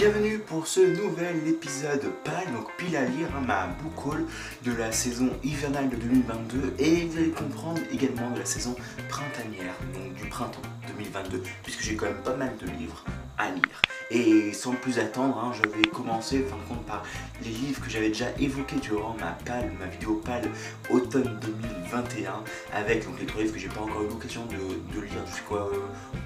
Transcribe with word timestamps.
Bienvenue 0.00 0.38
pour 0.38 0.66
ce 0.66 0.80
nouvel 0.80 1.46
épisode 1.46 2.00
PAL, 2.24 2.50
donc 2.54 2.74
pile 2.78 2.96
à 2.96 3.04
lire, 3.04 3.28
ma 3.46 3.66
book 3.66 4.16
de 4.64 4.72
la 4.72 4.92
saison 4.92 5.28
hivernale 5.44 5.90
de 5.90 5.96
2022 5.96 6.74
et 6.78 7.04
vous 7.04 7.18
allez 7.18 7.28
comprendre 7.28 7.82
également 7.92 8.30
de 8.30 8.38
la 8.38 8.46
saison 8.46 8.74
printanière, 9.10 9.74
donc 9.92 10.14
du 10.14 10.26
printemps 10.30 10.62
2022, 10.96 11.42
puisque 11.62 11.82
j'ai 11.82 11.96
quand 11.96 12.06
même 12.06 12.22
pas 12.22 12.34
mal 12.34 12.56
de 12.56 12.66
livres 12.78 13.04
à 13.36 13.50
lire. 13.50 13.99
Et 14.10 14.52
sans 14.52 14.72
plus 14.72 14.98
attendre, 14.98 15.38
hein, 15.38 15.52
je 15.54 15.68
vais 15.70 15.86
commencer 15.86 16.40
fin 16.40 16.56
compte 16.68 16.84
par 16.84 17.04
les 17.44 17.50
livres 17.50 17.80
que 17.80 17.88
j'avais 17.88 18.08
déjà 18.08 18.26
évoqués 18.40 18.76
durant 18.76 19.14
ma 19.14 19.32
PAL, 19.44 19.70
ma 19.78 19.86
vidéo 19.86 20.20
PAL 20.24 20.50
automne 20.90 21.38
2021, 21.40 22.42
avec 22.74 23.04
donc, 23.04 23.20
les 23.20 23.26
trois 23.26 23.42
livres 23.42 23.54
que 23.54 23.60
j'ai 23.60 23.68
pas 23.68 23.80
encore 23.80 24.02
eu 24.02 24.08
l'occasion 24.08 24.44
de, 24.46 25.00
lire 25.00 25.24
euh, 25.52 25.70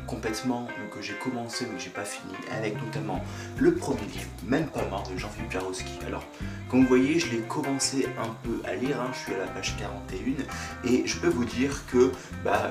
complètement, 0.06 0.66
que 0.90 1.02
j'ai 1.02 1.14
commencé 1.14 1.66
mais 1.68 1.76
que 1.76 1.82
j'ai 1.82 1.90
pas 1.90 2.04
fini, 2.04 2.32
avec 2.50 2.82
notamment 2.82 3.22
le 3.58 3.74
premier 3.74 4.00
livre, 4.00 4.30
Même 4.46 4.66
pas 4.68 4.86
mort, 4.88 5.06
de 5.12 5.18
Jean-Philippe 5.18 5.52
Jarowski. 5.52 5.98
Alors, 6.06 6.24
comme 6.70 6.82
vous 6.82 6.88
voyez, 6.88 7.18
je 7.18 7.30
l'ai 7.30 7.40
commencé 7.40 8.06
un 8.18 8.34
peu 8.44 8.62
à 8.66 8.74
lire, 8.74 8.98
hein, 8.98 9.10
je 9.12 9.18
suis 9.18 9.34
à 9.34 9.38
la 9.38 9.46
page 9.46 9.76
41, 9.76 10.90
et 10.90 11.06
je 11.06 11.18
peux 11.18 11.28
vous 11.28 11.44
dire 11.44 11.84
que 11.92 12.12
bah, 12.42 12.70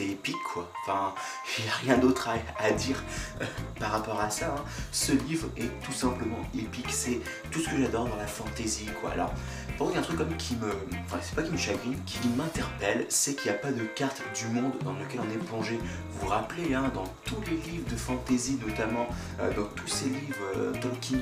c'est 0.00 0.08
épique 0.08 0.42
quoi. 0.54 0.70
Enfin, 0.82 1.14
il 1.58 1.64
n'y 1.64 1.70
a 1.70 1.74
rien 1.74 1.98
d'autre 1.98 2.28
à, 2.58 2.70
dire 2.70 3.02
euh, 3.40 3.44
par 3.78 3.92
rapport 3.92 4.20
à 4.20 4.30
ça. 4.30 4.54
Hein. 4.56 4.64
Ce 4.92 5.12
livre 5.12 5.48
est 5.56 5.70
tout 5.82 5.92
simplement 5.92 6.38
épique. 6.54 6.90
C'est 6.90 7.20
tout 7.50 7.60
ce 7.60 7.68
que 7.68 7.78
j'adore 7.78 8.08
dans 8.08 8.16
la 8.16 8.26
fantasy 8.26 8.86
quoi. 9.00 9.10
Alors, 9.10 9.32
pour 9.76 9.90
il 9.90 9.94
y 9.94 9.96
a 9.96 10.00
un 10.00 10.02
truc 10.02 10.18
comme 10.18 10.36
qui 10.36 10.56
me. 10.56 10.70
Enfin, 11.04 11.18
c'est 11.22 11.34
pas 11.34 11.42
qui 11.42 11.52
me 11.52 11.58
chagrine, 11.58 11.96
qui 12.06 12.28
m'interpelle, 12.36 13.06
c'est 13.08 13.34
qu'il 13.34 13.50
n'y 13.50 13.56
a 13.56 13.60
pas 13.60 13.72
de 13.72 13.82
carte 13.84 14.22
du 14.34 14.46
monde 14.48 14.72
dans 14.84 14.92
lequel 14.92 15.20
on 15.20 15.30
est 15.30 15.44
plongé. 15.44 15.78
Vous 16.10 16.20
vous 16.20 16.28
rappelez, 16.28 16.74
hein, 16.74 16.90
dans 16.94 17.06
tous 17.24 17.40
les 17.46 17.56
livres 17.70 17.88
de 17.90 17.96
fantasy, 17.96 18.58
notamment 18.66 19.06
euh, 19.40 19.52
dans 19.54 19.66
tous 19.74 19.88
ces 19.88 20.06
livres 20.06 20.36
euh, 20.56 20.72
qui 21.00 21.16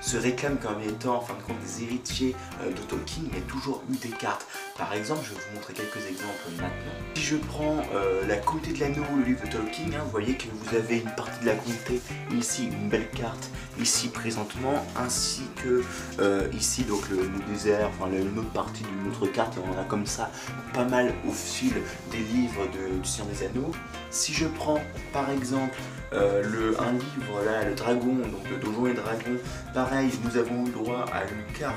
se 0.00 0.16
réclament 0.16 0.58
comme 0.58 0.80
étant, 0.80 1.16
en 1.16 1.20
fin 1.20 1.34
de 1.34 1.42
compte, 1.42 1.58
des 1.60 1.84
héritiers 1.84 2.36
de 2.64 2.80
Tolkien, 2.82 3.24
il 3.32 3.38
y 3.38 3.42
a 3.42 3.44
toujours 3.46 3.82
eu 3.90 3.96
des 3.96 4.14
cartes. 4.16 4.46
Par 4.78 4.92
exemple, 4.94 5.20
je 5.24 5.34
vais 5.34 5.40
vous 5.40 5.56
montrer 5.56 5.74
quelques 5.74 6.06
exemples 6.08 6.50
maintenant. 6.56 6.70
Si 7.14 7.22
je 7.22 7.36
prends 7.36 7.59
euh, 7.62 8.26
la 8.26 8.36
comté 8.36 8.72
de 8.72 8.80
l'anneau, 8.80 9.04
le 9.18 9.24
livre 9.24 9.44
de 9.44 9.50
Tolkien, 9.50 9.86
hein, 9.92 10.02
vous 10.04 10.10
voyez 10.10 10.34
que 10.34 10.46
vous 10.52 10.76
avez 10.76 10.98
une 10.98 11.10
partie 11.14 11.40
de 11.40 11.46
la 11.46 11.54
comté, 11.54 12.00
ici 12.32 12.68
une 12.68 12.88
belle 12.88 13.08
carte, 13.10 13.50
ici 13.78 14.08
présentement, 14.08 14.84
ainsi 14.96 15.42
que 15.62 15.82
euh, 16.20 16.48
ici 16.54 16.84
donc 16.84 17.08
le, 17.10 17.28
désert, 17.52 17.90
enfin 17.90 18.10
une 18.10 18.38
autre 18.38 18.50
partie 18.50 18.82
d'une 18.82 19.12
autre 19.12 19.26
carte, 19.26 19.58
on 19.58 19.78
a 19.78 19.84
comme 19.84 20.06
ça 20.06 20.30
pas 20.72 20.84
mal 20.84 21.12
au 21.28 21.32
fil 21.32 21.74
des 22.10 22.18
livres 22.18 22.66
de, 22.72 22.98
du 22.98 23.08
Seigneur 23.08 23.34
des 23.34 23.46
Anneaux. 23.46 23.72
Si 24.10 24.32
je 24.32 24.46
prends 24.46 24.80
par 25.12 25.30
exemple 25.30 25.76
euh, 26.12 26.42
le, 26.42 26.80
un 26.80 26.92
livre, 26.92 27.44
là, 27.44 27.64
le 27.64 27.74
dragon, 27.74 28.14
donc 28.14 28.42
de 28.50 28.64
Donjons 28.64 28.86
et 28.86 28.94
Dragons, 28.94 29.38
pareil, 29.74 30.10
nous 30.24 30.36
avons 30.36 30.66
eu 30.66 30.70
droit 30.70 31.04
à 31.12 31.22
une 31.24 31.58
carte 31.58 31.76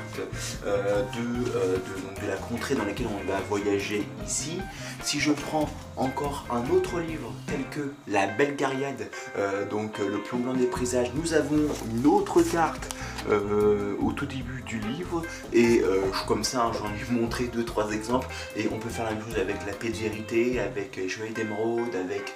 de, 0.64 1.20
de, 1.20 2.28
la 2.28 2.36
contrée 2.36 2.74
dans 2.74 2.84
laquelle 2.84 3.06
on 3.06 3.30
va 3.30 3.38
voyager 3.48 4.06
ici. 4.26 4.60
Si 5.02 5.20
je 5.20 5.30
prends 5.30 5.68
encore 5.96 6.44
un 6.50 6.68
autre 6.70 7.00
livre 7.00 7.32
tel 7.46 7.64
que 7.70 7.92
La 8.08 8.26
Belle 8.26 8.56
Gariade, 8.56 9.08
euh, 9.38 9.68
donc 9.68 10.00
euh, 10.00 10.08
Le 10.08 10.18
plomb 10.18 10.38
blanc 10.38 10.54
des 10.54 10.66
présages, 10.66 11.12
nous 11.14 11.34
avons 11.34 11.68
une 11.94 12.06
autre 12.06 12.42
carte 12.42 12.94
euh, 13.30 13.96
au 14.00 14.12
tout 14.12 14.26
début 14.26 14.62
du 14.66 14.80
livre. 14.80 15.22
Et 15.52 15.82
comme 16.26 16.44
ça 16.44 16.64
hein, 16.64 16.72
j'en 16.72 16.86
ai 16.86 17.20
montré 17.20 17.44
deux 17.44 17.64
trois 17.64 17.92
exemples. 17.92 18.26
Et 18.56 18.68
on 18.72 18.78
peut 18.78 18.88
faire 18.88 19.04
la 19.04 19.12
même 19.12 19.22
chose 19.24 19.38
avec 19.38 19.56
La 19.66 19.72
Paix 19.72 19.90
de 19.90 19.96
Vérité, 19.96 20.60
avec 20.60 21.00
Chevalier 21.08 21.32
d'Emeraude, 21.32 21.94
avec 21.94 22.34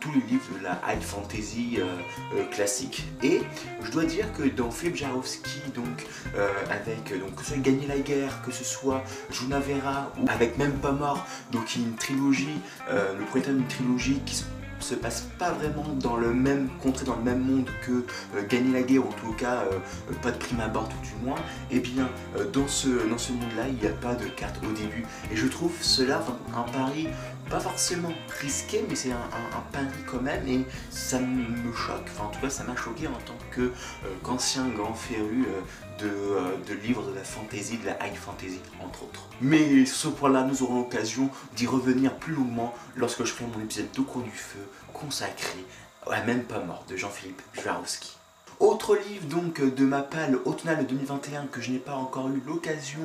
tous 0.00 0.10
les 0.12 0.20
livres 0.20 0.44
de 0.58 0.64
la 0.64 0.80
high 0.88 1.02
fantasy 1.02 1.78
classique. 2.50 3.06
Et 3.22 3.40
je 3.82 3.90
dois 3.90 4.04
dire 4.04 4.26
que 4.32 4.42
dans 4.42 4.70
Philippe 4.70 4.96
Jarowski 4.96 5.60
donc 5.74 6.06
avec 6.70 7.18
donc 7.18 7.34
que 7.36 7.42
ce 7.42 7.48
soit 7.48 7.58
Gagner 7.58 7.86
la 7.86 7.98
guerre, 7.98 8.42
que 8.44 8.52
ce 8.52 8.64
soit 8.64 9.02
Junavera 9.30 10.12
ou 10.20 10.26
avec 10.28 10.58
Même 10.58 10.72
pas 10.72 10.92
mort 10.92 11.24
donc 11.52 11.74
une 11.76 11.94
trilogie 11.94 12.60
euh, 12.90 13.14
le 13.18 13.24
premier 13.24 13.44
d'une 13.44 13.66
trilogie 13.66 14.20
qui 14.24 14.44
se 14.80 14.94
passe 14.94 15.28
pas 15.38 15.50
vraiment 15.50 15.84
dans 15.96 16.16
le 16.16 16.32
même 16.32 16.68
dans 17.04 17.16
le 17.16 17.22
même 17.22 17.40
monde 17.40 17.68
que 17.82 18.04
euh, 18.36 18.46
gagner 18.48 18.72
la 18.72 18.82
guerre, 18.82 19.04
ou 19.04 19.08
en 19.08 19.12
tout 19.12 19.32
cas 19.32 19.64
euh, 19.64 20.14
pas 20.22 20.30
de 20.30 20.38
prime 20.38 20.60
abord 20.60 20.88
tout 20.88 20.96
du 21.02 21.24
moins, 21.24 21.38
et 21.70 21.76
eh 21.76 21.80
bien 21.80 22.08
dans 22.52 22.68
ce, 22.68 23.08
dans 23.08 23.18
ce 23.18 23.32
monde-là, 23.32 23.68
il 23.68 23.74
n'y 23.74 23.86
a 23.86 23.96
pas 23.96 24.14
de 24.14 24.26
carte 24.26 24.56
au 24.64 24.72
début. 24.72 25.04
Et 25.32 25.36
je 25.36 25.46
trouve 25.46 25.72
cela 25.80 26.22
un 26.56 26.62
pari 26.62 27.08
pas 27.50 27.60
forcément 27.60 28.12
risqué, 28.40 28.84
mais 28.88 28.94
c'est 28.94 29.10
un, 29.10 29.62
pari 29.72 29.86
quand 30.06 30.22
même, 30.22 30.46
et 30.46 30.64
ça 30.90 31.18
me 31.18 31.72
choque, 31.72 32.06
enfin 32.14 32.24
en 32.26 32.30
tout 32.30 32.40
cas 32.40 32.50
ça 32.50 32.64
m'a 32.64 32.76
choqué 32.76 33.06
en 33.06 33.12
tant 33.12 33.62
qu'ancien 34.22 34.68
grand 34.68 34.94
féru 34.94 35.46
de, 35.98 36.64
de, 36.66 36.74
livres 36.74 37.02
de 37.02 37.14
la 37.14 37.24
fantasy, 37.24 37.78
de 37.78 37.86
la 37.86 38.06
high 38.06 38.14
fantasy 38.14 38.60
entre 38.84 39.04
autres. 39.04 39.28
Mais 39.40 39.84
ce 39.86 40.08
point-là, 40.08 40.42
nous 40.42 40.62
aurons 40.62 40.76
l'occasion 40.76 41.30
d'y 41.56 41.66
revenir 41.66 42.14
plus 42.16 42.34
longuement 42.34 42.74
lorsque 42.96 43.24
je 43.24 43.32
ferai 43.32 43.50
mon 43.54 43.62
épisode 43.62 43.90
de 43.92 44.00
cours 44.00 44.22
du 44.22 44.30
feu 44.30 44.60
consacré 44.92 45.64
à 46.10 46.22
Même 46.22 46.44
pas 46.44 46.60
mort 46.60 46.84
de 46.88 46.96
Jean-Philippe 46.96 47.42
Jwarowski. 47.52 48.17
Autre 48.60 48.96
livre 48.96 49.26
donc 49.28 49.60
de 49.62 49.84
ma 49.84 50.02
palle 50.02 50.36
automnale 50.44 50.84
2021 50.84 51.46
que 51.46 51.60
je 51.60 51.70
n'ai 51.70 51.78
pas 51.78 51.94
encore 51.94 52.28
eu 52.28 52.42
l'occasion 52.44 52.98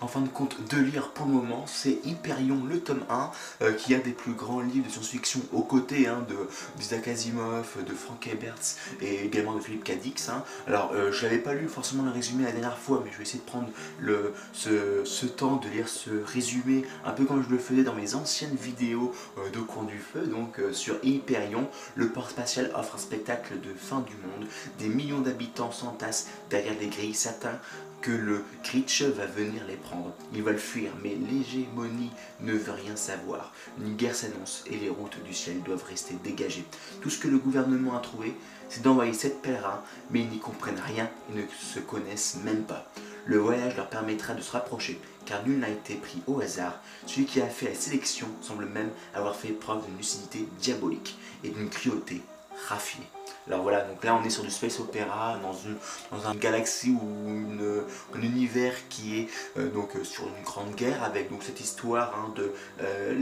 en 0.00 0.06
fin 0.06 0.20
de 0.20 0.28
compte 0.28 0.56
de 0.70 0.76
lire 0.76 1.10
pour 1.10 1.26
le 1.26 1.32
moment, 1.32 1.64
c'est 1.66 1.98
Hyperion 2.04 2.62
le 2.64 2.78
tome 2.78 3.02
1 3.10 3.30
euh, 3.62 3.72
qui 3.72 3.92
a 3.96 3.98
des 3.98 4.12
plus 4.12 4.34
grands 4.34 4.60
livres 4.60 4.86
de 4.86 4.92
science-fiction 4.92 5.40
aux 5.52 5.62
côtés 5.62 6.06
hein, 6.06 6.24
de 6.28 6.36
d'Isaac 6.78 7.08
Asimov, 7.08 7.84
de 7.84 7.92
Frank 7.92 8.24
Herbert 8.24 8.54
et 9.00 9.24
également 9.24 9.54
de 9.54 9.60
Philippe 9.60 9.82
Cadix. 9.82 10.28
Hein. 10.28 10.44
Alors 10.68 10.92
euh, 10.94 11.10
je 11.10 11.24
n'avais 11.24 11.38
pas 11.38 11.54
lu 11.54 11.66
forcément 11.66 12.04
le 12.04 12.12
résumé 12.12 12.44
la 12.44 12.52
dernière 12.52 12.78
fois 12.78 13.02
mais 13.04 13.10
je 13.10 13.16
vais 13.16 13.24
essayer 13.24 13.40
de 13.40 13.50
prendre 13.50 13.68
le, 13.98 14.32
ce, 14.52 15.26
temps 15.26 15.56
de 15.56 15.68
lire 15.68 15.88
ce 15.88 16.10
résumé 16.24 16.84
un 17.04 17.10
peu 17.10 17.24
comme 17.24 17.42
je 17.42 17.50
le 17.50 17.58
faisais 17.58 17.82
dans 17.82 17.94
mes 17.94 18.14
anciennes 18.14 18.54
vidéos 18.54 19.12
euh, 19.38 19.50
de 19.50 19.58
Coin 19.58 19.82
du 19.82 19.98
Feu 19.98 20.20
donc 20.26 20.60
sur 20.70 20.94
Hyperion, 21.02 21.68
le 21.96 22.10
port 22.10 22.30
spatial 22.30 22.70
offre 22.76 22.94
un 22.94 22.98
spectacle 22.98 23.54
de 23.60 23.74
fin 23.74 24.00
du 24.00 24.14
monde, 24.14 24.48
des 24.78 24.99
millions 25.00 25.20
d'habitants 25.20 25.72
s'entassent 25.72 26.28
derrière 26.50 26.78
les 26.78 26.88
grilles 26.88 27.14
satin 27.14 27.58
que 28.02 28.10
le 28.10 28.44
Gritch 28.64 29.02
va 29.02 29.26
venir 29.26 29.62
les 29.66 29.76
prendre. 29.76 30.14
Ils 30.34 30.42
veulent 30.42 30.58
fuir, 30.58 30.90
mais 31.02 31.14
l'hégémonie 31.14 32.10
ne 32.40 32.54
veut 32.54 32.72
rien 32.72 32.96
savoir. 32.96 33.52
Une 33.78 33.94
guerre 33.96 34.14
s'annonce 34.14 34.64
et 34.66 34.76
les 34.76 34.88
routes 34.88 35.22
du 35.22 35.34
ciel 35.34 35.62
doivent 35.62 35.84
rester 35.84 36.14
dégagées. 36.24 36.64
Tout 37.02 37.10
ce 37.10 37.18
que 37.18 37.28
le 37.28 37.38
gouvernement 37.38 37.96
a 37.96 38.00
trouvé, 38.00 38.34
c'est 38.68 38.82
d'envoyer 38.82 39.12
sept 39.12 39.42
pèlerins, 39.42 39.82
mais 40.10 40.20
ils 40.20 40.28
n'y 40.28 40.38
comprennent 40.38 40.80
rien 40.86 41.10
et 41.30 41.38
ne 41.38 41.42
se 41.46 41.80
connaissent 41.80 42.38
même 42.42 42.62
pas. 42.62 42.90
Le 43.26 43.36
voyage 43.36 43.76
leur 43.76 43.90
permettra 43.90 44.32
de 44.32 44.40
se 44.40 44.52
rapprocher, 44.52 44.98
car 45.26 45.46
nul 45.46 45.58
n'a 45.58 45.68
été 45.68 45.94
pris 45.94 46.22
au 46.26 46.40
hasard. 46.40 46.80
Celui 47.06 47.26
qui 47.26 47.42
a 47.42 47.48
fait 47.48 47.68
la 47.68 47.74
sélection 47.74 48.28
semble 48.40 48.64
même 48.64 48.90
avoir 49.14 49.36
fait 49.36 49.48
preuve 49.48 49.84
d'une 49.84 49.98
lucidité 49.98 50.48
diabolique 50.58 51.18
et 51.44 51.50
d'une 51.50 51.68
cruauté 51.68 52.22
raffinée. 52.68 53.08
Alors 53.46 53.62
voilà, 53.62 53.82
donc 53.82 54.04
là 54.04 54.18
on 54.20 54.24
est 54.24 54.30
sur 54.30 54.42
du 54.42 54.50
space 54.50 54.80
opéra 54.80 55.38
dans 55.42 55.52
une, 55.52 55.76
dans 56.10 56.30
une 56.30 56.38
galaxie 56.38 56.90
ou 56.90 57.86
un 58.14 58.22
univers 58.22 58.74
qui 58.88 59.20
est 59.20 59.28
euh, 59.56 59.70
donc 59.70 59.96
euh, 59.96 60.04
sur 60.04 60.24
une 60.24 60.44
grande 60.44 60.74
guerre 60.74 61.02
avec 61.02 61.30
donc 61.30 61.42
cette 61.42 61.60
histoire 61.60 62.14
hein, 62.16 62.32
de 62.36 62.52
euh, 62.80 63.14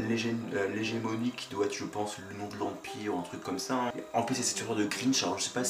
l'hégémonie 0.74 1.32
qui 1.36 1.48
doit 1.50 1.66
être 1.66 1.74
je 1.74 1.84
pense 1.84 2.16
le 2.30 2.36
nom 2.36 2.48
de 2.48 2.56
l'empire 2.56 3.14
ou 3.14 3.18
un 3.18 3.22
truc 3.22 3.42
comme 3.42 3.58
ça. 3.58 3.74
Hein. 3.74 3.92
En 4.12 4.22
plus 4.22 4.34
c'est 4.34 4.42
cette 4.42 4.58
histoire 4.58 4.76
de 4.76 4.84
Grinch, 4.84 5.22
alors 5.22 5.38
je 5.38 5.44
sais 5.44 5.50
pas 5.50 5.64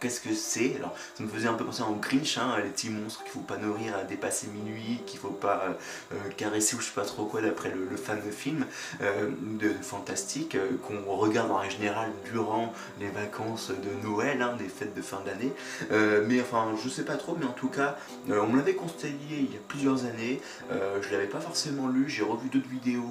qu'est-ce 0.00 0.20
que 0.20 0.34
c'est, 0.34 0.76
alors 0.76 0.94
ça 1.14 1.22
me 1.24 1.28
faisait 1.28 1.48
un 1.48 1.54
peu 1.54 1.64
penser 1.64 1.82
en 1.82 1.92
Grinch, 1.92 2.38
hein, 2.38 2.56
les 2.62 2.70
petits 2.70 2.90
monstres 2.90 3.22
qu'il 3.22 3.32
faut 3.32 3.40
pas 3.40 3.56
nourrir 3.56 3.96
à 3.96 4.04
dépasser 4.04 4.46
minuit, 4.48 5.00
qu'il 5.06 5.18
faut 5.18 5.28
pas 5.28 5.76
caresser 6.36 6.76
ou 6.76 6.80
je 6.80 6.86
sais 6.86 6.92
pas 6.94 7.04
trop 7.04 7.24
quoi 7.24 7.40
d'après 7.40 7.70
le, 7.70 7.96
fameux 7.96 8.30
film 8.30 8.66
de, 9.00 9.72
fantastique 9.82 10.56
qu'on 10.82 11.16
regarde 11.16 11.50
en 11.50 11.68
général 11.68 12.10
durant 12.32 12.72
les 13.00 13.08
vacances 13.08 13.70
de 13.70 14.06
Noël, 14.06 14.42
hein, 14.42 14.54
des 14.58 14.68
fêtes 14.68 14.94
de 14.94 15.02
fin 15.02 15.20
d'année. 15.24 15.52
Euh, 15.90 16.24
mais 16.26 16.40
enfin, 16.40 16.74
je 16.82 16.88
sais 16.88 17.04
pas 17.04 17.16
trop, 17.16 17.36
mais 17.38 17.46
en 17.46 17.52
tout 17.52 17.68
cas, 17.68 17.96
euh, 18.30 18.40
on 18.42 18.48
me 18.48 18.56
l'avait 18.56 18.74
conseillé 18.74 19.16
il 19.30 19.52
y 19.52 19.56
a 19.56 19.60
plusieurs 19.68 20.04
années. 20.04 20.40
Euh, 20.72 20.98
je 21.02 21.10
l'avais 21.10 21.26
pas 21.26 21.40
forcément 21.40 21.88
lu. 21.88 22.08
J'ai 22.08 22.22
revu 22.22 22.48
d'autres 22.48 22.68
vidéos 22.68 23.02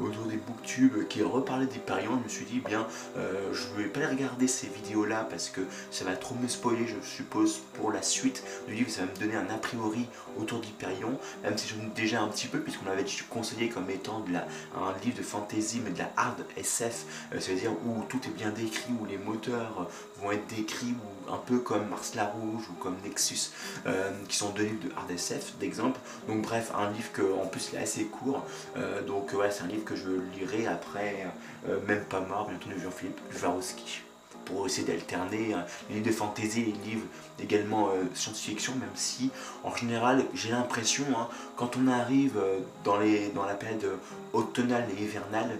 autour 0.00 0.26
des 0.26 0.36
booktubes 0.36 1.06
qui 1.08 1.22
reparlaient 1.22 1.66
d'Hyperion. 1.66 2.18
Je 2.18 2.24
me 2.24 2.28
suis 2.28 2.44
dit, 2.44 2.60
bien, 2.60 2.86
je 3.16 3.82
vais 3.82 3.88
pas 3.88 4.00
les 4.00 4.06
regarder 4.06 4.48
ces 4.48 4.68
vidéos-là 4.68 5.26
parce 5.28 5.48
que 5.48 5.60
ça 5.90 6.04
va 6.04 6.16
trop 6.16 6.34
me 6.34 6.48
spoiler, 6.48 6.86
je 6.86 7.06
suppose, 7.06 7.60
pour 7.74 7.92
la 7.92 8.02
suite 8.02 8.42
du 8.68 8.74
livre. 8.74 8.90
Ça 8.90 9.02
va 9.02 9.12
me 9.12 9.16
donner 9.18 9.36
un 9.36 9.48
a 9.50 9.58
priori 9.58 10.06
autour 10.38 10.60
d'Hyperion, 10.60 11.18
même 11.42 11.56
si 11.58 11.68
je 11.68 11.74
déjà 11.94 12.20
un 12.20 12.28
petit 12.28 12.46
peu, 12.46 12.60
puisqu'on 12.60 12.86
l'avait 12.86 13.04
conseillé 13.30 13.68
comme 13.68 13.88
étant 13.90 14.20
de 14.20 14.32
la, 14.32 14.46
un 14.76 14.92
livre 15.04 15.16
de 15.18 15.22
fantasy, 15.22 15.80
mais 15.84 15.90
de 15.90 15.98
la 15.98 16.10
hard 16.16 16.44
SF, 16.56 17.04
c'est-à-dire 17.38 17.72
où 17.86 18.02
tout 18.08 18.20
est 18.26 18.34
bien 18.34 18.50
décrit, 18.50 18.92
où 19.00 19.04
les 19.06 19.18
moteurs 19.18 19.88
vont 20.20 20.32
être 20.32 20.46
décrits 20.46 20.94
un 21.30 21.38
peu 21.38 21.58
comme 21.58 21.88
Mars 21.88 22.14
la 22.14 22.26
Rouge 22.26 22.64
ou 22.70 22.74
comme 22.74 22.96
Nexus 23.04 23.50
euh, 23.86 24.12
qui 24.28 24.36
sont 24.36 24.50
deux 24.50 24.64
livres 24.64 24.84
de 24.84 24.90
hard 24.96 25.10
SF 25.10 25.56
d'exemple 25.58 25.98
donc 26.28 26.42
bref 26.42 26.72
un 26.74 26.90
livre 26.90 27.12
que 27.12 27.22
en 27.22 27.46
plus 27.46 27.72
est 27.74 27.78
assez 27.78 28.04
court 28.04 28.44
euh, 28.76 29.02
donc 29.02 29.32
ouais 29.32 29.50
c'est 29.50 29.64
un 29.64 29.68
livre 29.68 29.84
que 29.84 29.96
je 29.96 30.10
lirai 30.36 30.66
après 30.66 31.26
euh, 31.68 31.78
même 31.86 32.04
pas 32.04 32.20
mort 32.20 32.48
bientôt 32.48 32.68
de 32.68 32.78
Jean-Philippe 32.82 33.20
Jarouski 33.38 34.02
pour 34.44 34.66
essayer 34.66 34.86
d'alterner 34.86 35.54
les 35.88 35.96
livres 35.96 36.06
de 36.06 36.12
fantasy, 36.12 36.64
les 36.64 36.90
livres 36.90 37.06
également 37.40 37.90
science-fiction, 38.14 38.74
même 38.76 38.88
si 38.94 39.30
en 39.64 39.74
général 39.74 40.24
j'ai 40.34 40.50
l'impression, 40.50 41.04
hein, 41.16 41.28
quand 41.56 41.76
on 41.76 41.88
arrive 41.88 42.40
dans, 42.84 42.98
les, 42.98 43.28
dans 43.30 43.44
la 43.44 43.54
période 43.54 43.98
automnale 44.32 44.86
et 44.96 45.02
hivernale, 45.02 45.58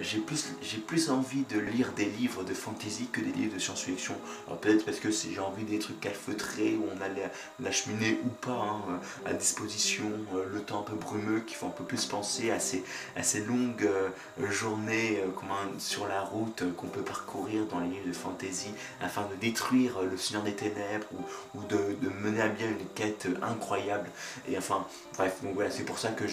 j'ai 0.00 0.18
plus, 0.18 0.54
plus 0.86 1.10
envie 1.10 1.44
de 1.48 1.58
lire 1.58 1.92
des 1.96 2.04
livres 2.04 2.44
de 2.44 2.54
fantasy 2.54 3.08
que 3.12 3.20
des 3.20 3.32
livres 3.32 3.54
de 3.54 3.58
science-fiction. 3.58 4.14
peut-être 4.60 4.84
parce 4.84 5.00
que 5.00 5.10
j'ai 5.10 5.40
envie 5.40 5.64
des 5.64 5.78
trucs 5.78 6.00
calfeutrés 6.00 6.76
où 6.76 6.84
on 6.94 7.00
a 7.02 7.08
la, 7.60 7.72
cheminée 7.72 8.18
ou 8.24 8.28
pas 8.28 8.52
hein, 8.52 9.00
à 9.26 9.32
disposition, 9.32 10.10
le 10.52 10.60
temps 10.60 10.80
un 10.80 10.90
peu 10.90 10.96
brumeux 10.96 11.40
qui 11.40 11.54
font 11.54 11.68
un 11.68 11.70
peu 11.70 11.84
plus 11.84 12.06
penser 12.06 12.50
à 12.50 12.60
ces, 12.60 12.84
à 13.16 13.22
ces 13.22 13.40
longues 13.44 13.88
journées 14.50 15.22
sur 15.78 16.06
la 16.06 16.20
route 16.22 16.64
qu'on 16.76 16.86
peut 16.86 17.02
parcourir 17.02 17.66
dans 17.66 17.80
les 17.80 17.88
livres 17.88 18.06
de 18.06 18.12
fantasy 18.18 18.70
afin 19.00 19.22
de 19.22 19.34
détruire 19.40 20.02
le 20.02 20.16
Seigneur 20.16 20.42
des 20.42 20.54
Ténèbres 20.54 21.06
ou, 21.54 21.62
de, 21.64 21.78
mener 22.22 22.40
à 22.40 22.48
bien 22.48 22.68
une 22.68 22.86
quête 22.94 23.28
incroyable. 23.42 24.08
Et 24.48 24.58
enfin, 24.58 24.86
bref, 25.16 25.36
voilà, 25.54 25.70
c'est 25.70 25.84
pour 25.84 25.98
ça 25.98 26.10
que 26.10 26.24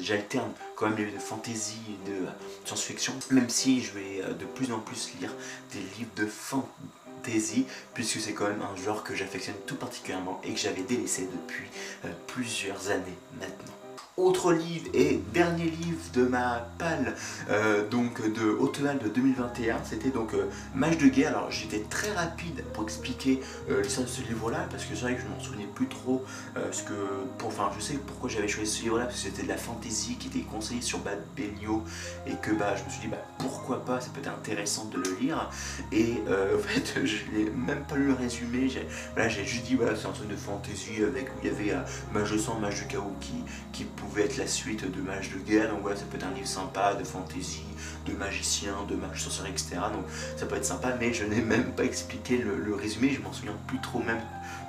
j'alterne 0.00 0.52
quand 0.76 0.88
même 0.88 0.96
les 0.96 1.10
de 1.12 1.18
fantasy 1.18 1.78
et 1.88 2.10
de 2.10 2.26
science-fiction, 2.64 3.14
même 3.30 3.48
si 3.48 3.82
je 3.82 3.92
vais 3.92 4.22
euh, 4.22 4.32
de 4.32 4.44
plus 4.44 4.72
en 4.72 4.78
plus 4.78 5.12
lire 5.20 5.32
des 5.72 5.80
livres 5.98 6.14
de 6.16 6.26
fantasy 6.26 7.66
puisque 7.94 8.20
c'est 8.20 8.32
quand 8.32 8.48
même 8.48 8.62
un 8.62 8.76
genre 8.82 9.04
que 9.04 9.14
j'affectionne 9.14 9.56
tout 9.66 9.76
particulièrement 9.76 10.40
et 10.44 10.52
que 10.52 10.58
j'avais 10.58 10.82
délaissé 10.82 11.28
depuis 11.32 11.68
euh, 12.04 12.08
plusieurs 12.26 12.90
années 12.90 13.18
maintenant 13.38 13.74
autre 14.18 14.52
livre 14.52 14.88
et 14.92 15.20
dernier 15.32 15.64
livre 15.64 15.98
de 16.12 16.22
ma 16.24 16.68
palle 16.78 17.14
euh, 17.48 17.88
donc 17.88 18.20
de 18.34 18.50
automne 18.50 18.98
de 18.98 19.08
2021 19.08 19.78
c'était 19.84 20.10
donc 20.10 20.34
euh, 20.34 20.50
Mage 20.74 20.98
de 20.98 21.06
guerre. 21.06 21.28
Alors 21.30 21.50
j'étais 21.50 21.80
très 21.88 22.12
rapide 22.12 22.62
pour 22.74 22.84
expliquer 22.84 23.40
euh, 23.70 23.82
l'histoire 23.82 24.06
de 24.06 24.12
ce 24.12 24.20
livre 24.22 24.50
là 24.50 24.66
parce 24.70 24.84
que 24.84 24.94
c'est 24.94 25.02
vrai 25.02 25.14
que 25.14 25.22
je 25.22 25.26
m'en 25.26 25.40
souvenais 25.40 25.68
plus 25.74 25.86
trop 25.86 26.24
ce 26.70 26.82
que 26.82 26.92
pour 27.38 27.48
enfin 27.48 27.70
je 27.76 27.82
sais 27.82 27.94
pourquoi 27.94 28.28
j'avais 28.28 28.48
choisi 28.48 28.70
ce 28.70 28.82
livre 28.82 28.98
là 28.98 29.04
parce 29.04 29.16
que 29.16 29.28
c'était 29.30 29.44
de 29.44 29.48
la 29.48 29.56
fantasy 29.56 30.16
qui 30.16 30.28
était 30.28 30.40
conseillé 30.40 30.82
sur 30.82 30.98
Bad 30.98 31.20
Belio 31.36 31.82
et 32.26 32.34
que 32.34 32.50
bah 32.50 32.74
je 32.76 32.84
me 32.84 32.90
suis 32.90 33.00
dit 33.00 33.08
bah 33.08 33.24
pourquoi 33.38 33.84
pas 33.84 34.00
ça 34.00 34.10
peut 34.12 34.20
être 34.20 34.28
intéressant 34.28 34.86
de 34.86 34.98
le 34.98 35.16
lire. 35.20 35.50
Et 35.90 36.22
en 36.28 36.58
fait 36.58 37.04
je 37.04 37.16
n'ai 37.32 37.50
même 37.50 37.84
pas 37.84 37.96
lu 37.96 38.08
le 38.08 38.14
résumé 38.14 38.68
j'ai 38.68 39.44
juste 39.44 39.64
dit 39.64 39.74
voilà 39.74 39.96
c'est 39.96 40.06
un 40.06 40.12
truc 40.12 40.28
de 40.28 40.36
fantasy 40.36 41.02
avec 41.02 41.28
où 41.28 41.38
il 41.42 41.48
y 41.48 41.50
avait 41.50 41.84
Mage 42.12 42.32
de 42.32 42.38
sang 42.38 42.58
Mage 42.60 42.84
de 42.84 42.92
chaos 42.92 43.16
qui, 43.20 43.44
qui 43.72 43.84
pouvait 44.02 44.24
être 44.24 44.36
la 44.36 44.46
suite 44.46 44.90
de 44.90 45.00
Mage 45.00 45.30
de 45.30 45.38
guerre, 45.38 45.70
donc 45.70 45.82
voilà, 45.82 45.96
ça 45.96 46.04
peut 46.10 46.16
être 46.16 46.26
un 46.26 46.34
livre 46.34 46.46
sympa 46.46 46.94
de 46.94 47.04
fantasy, 47.04 47.64
de 48.06 48.12
magicien, 48.12 48.74
de 48.88 48.96
mage 48.96 49.22
sorcière, 49.22 49.46
etc. 49.46 49.76
Donc 49.92 50.04
ça 50.36 50.46
peut 50.46 50.56
être 50.56 50.64
sympa, 50.64 50.94
mais 50.98 51.14
je 51.14 51.24
n'ai 51.24 51.40
même 51.40 51.72
pas 51.72 51.84
expliqué 51.84 52.38
le, 52.38 52.74
résumé, 52.74 53.10
je 53.10 53.20
m'en 53.20 53.32
souviens 53.32 53.56
plus 53.66 53.80
trop 53.80 54.00
même 54.00 54.20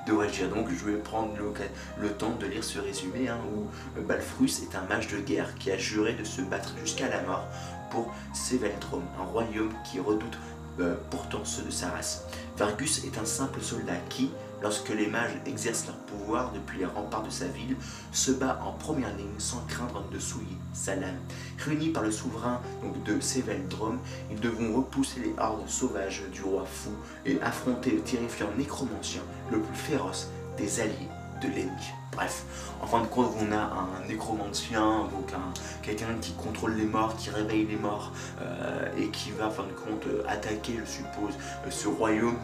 de 0.07 0.31
dire. 0.31 0.49
Donc 0.49 0.69
je 0.69 0.85
vais 0.85 0.97
prendre 0.97 1.33
le, 1.97 2.09
temps 2.09 2.35
de 2.39 2.45
lire 2.45 2.63
ce 2.63 2.79
résumé 2.79 3.27
hein, 3.27 3.39
où 3.55 3.67
euh, 3.97 4.03
Balfrus 4.03 4.61
est 4.61 4.75
un 4.75 4.83
mage 4.87 5.07
de 5.07 5.17
guerre 5.17 5.55
qui 5.55 5.71
a 5.71 5.77
juré 5.77 6.13
de 6.13 6.23
se 6.23 6.41
battre 6.41 6.73
jusqu'à 6.83 7.09
la 7.09 7.21
mort 7.23 7.47
pour 7.89 8.13
Seveldrom, 8.33 9.03
un 9.19 9.23
royaume 9.23 9.73
qui 9.83 9.99
redoute 9.99 10.37
euh, 10.79 10.95
pourtant 11.09 11.45
ceux 11.45 11.63
de 11.63 11.71
sa 11.71 11.89
race. 11.89 12.25
Vargus 12.57 13.03
est 13.05 13.17
un 13.17 13.25
simple 13.25 13.61
soldat 13.61 13.97
qui, 14.09 14.31
lorsque 14.63 14.89
les 14.89 15.07
mages 15.07 15.37
exercent 15.45 15.85
leur 15.85 15.97
pouvoir 15.97 16.51
depuis 16.53 16.79
les 16.79 16.85
remparts 16.85 17.23
de 17.23 17.29
sa 17.29 17.45
ville, 17.45 17.75
se 18.11 18.31
bat 18.31 18.59
en 18.65 18.71
première 18.71 19.15
ligne 19.15 19.37
sans 19.37 19.59
craindre 19.67 20.03
de 20.09 20.17
souiller 20.17 20.57
sa 20.73 20.95
lame. 20.95 21.19
Réunis 21.59 21.89
par 21.89 22.03
le 22.03 22.11
souverain 22.11 22.61
donc, 22.81 23.03
de 23.03 23.19
Seveldrom, 23.19 23.99
ils 24.31 24.39
devront 24.39 24.73
repousser 24.73 25.19
les 25.19 25.35
hordes 25.37 25.69
sauvages 25.69 26.23
du 26.31 26.41
roi 26.41 26.65
fou 26.65 26.91
et 27.25 27.39
affronter 27.41 27.91
le 27.91 28.01
terrifiant 28.01 28.49
nécromancien, 28.57 29.21
le 29.51 29.59
plus 29.59 29.75
féroce 29.75 30.29
des 30.57 30.79
alliés 30.79 31.09
de 31.41 31.47
l'ennemi. 31.49 32.02
Bref, 32.15 32.43
en 32.81 32.85
fin 32.85 33.01
de 33.01 33.07
compte, 33.07 33.31
on 33.39 33.51
a 33.51 33.57
un 33.57 34.07
nécromancien, 34.07 35.07
donc 35.11 35.33
un, 35.33 35.53
quelqu'un 35.81 36.13
qui 36.21 36.33
contrôle 36.33 36.75
les 36.75 36.85
morts, 36.85 37.15
qui 37.15 37.29
réveille 37.29 37.65
les 37.65 37.75
morts 37.75 38.11
euh, 38.41 38.87
et 38.97 39.07
qui 39.09 39.31
va 39.31 39.47
en 39.47 39.51
fin 39.51 39.63
de 39.63 39.71
compte 39.71 40.05
attaquer, 40.27 40.73
je 40.85 40.89
suppose, 40.89 41.33
ce 41.69 41.87
royaume 41.87 42.37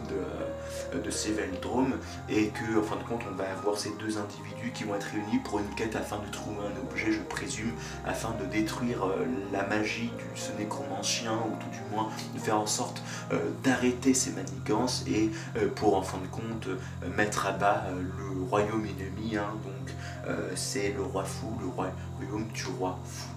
de, 0.92 0.98
de 0.98 1.10
Seveldrome 1.10 1.94
et 2.28 2.48
que 2.48 2.78
en 2.78 2.82
fin 2.82 2.96
de 2.96 3.04
compte, 3.04 3.22
on 3.30 3.34
va 3.34 3.50
avoir 3.50 3.78
ces 3.78 3.90
deux 3.98 4.18
individus 4.18 4.72
qui 4.72 4.84
vont 4.84 4.94
être 4.94 5.08
réunis 5.12 5.38
pour 5.44 5.58
une 5.58 5.74
quête 5.74 5.94
afin 5.94 6.18
de 6.18 6.30
trouver 6.30 6.60
un 6.66 6.88
objet, 6.88 7.12
je 7.12 7.20
présume, 7.20 7.72
afin 8.06 8.34
de 8.40 8.46
détruire 8.46 9.04
euh, 9.04 9.24
la 9.52 9.64
magie 9.66 10.10
de 10.10 10.38
ce 10.38 10.52
nécromancien 10.58 11.34
ou 11.34 11.56
tout 11.60 11.70
du 11.70 11.94
moins 11.94 12.08
de 12.34 12.40
faire 12.40 12.58
en 12.58 12.66
sorte 12.66 13.02
euh, 13.32 13.38
d'arrêter 13.62 14.14
ses 14.14 14.32
manigances 14.32 15.04
et 15.06 15.30
pour 15.76 15.96
en 15.96 16.02
fin 16.02 16.18
de 16.18 16.26
compte 16.26 16.68
mettre 17.16 17.46
à 17.46 17.52
bas 17.52 17.84
le 17.90 18.44
royaume 18.48 18.86
ennemi. 18.86 19.36
Hein, 19.36 19.54
donc 19.64 19.94
euh, 20.26 20.50
c'est 20.54 20.92
le 20.92 21.02
roi 21.02 21.24
fou, 21.24 21.56
le 21.60 21.68
royaume 21.68 22.46
du 22.52 22.64
roi 22.78 22.98
fou. 23.04 23.28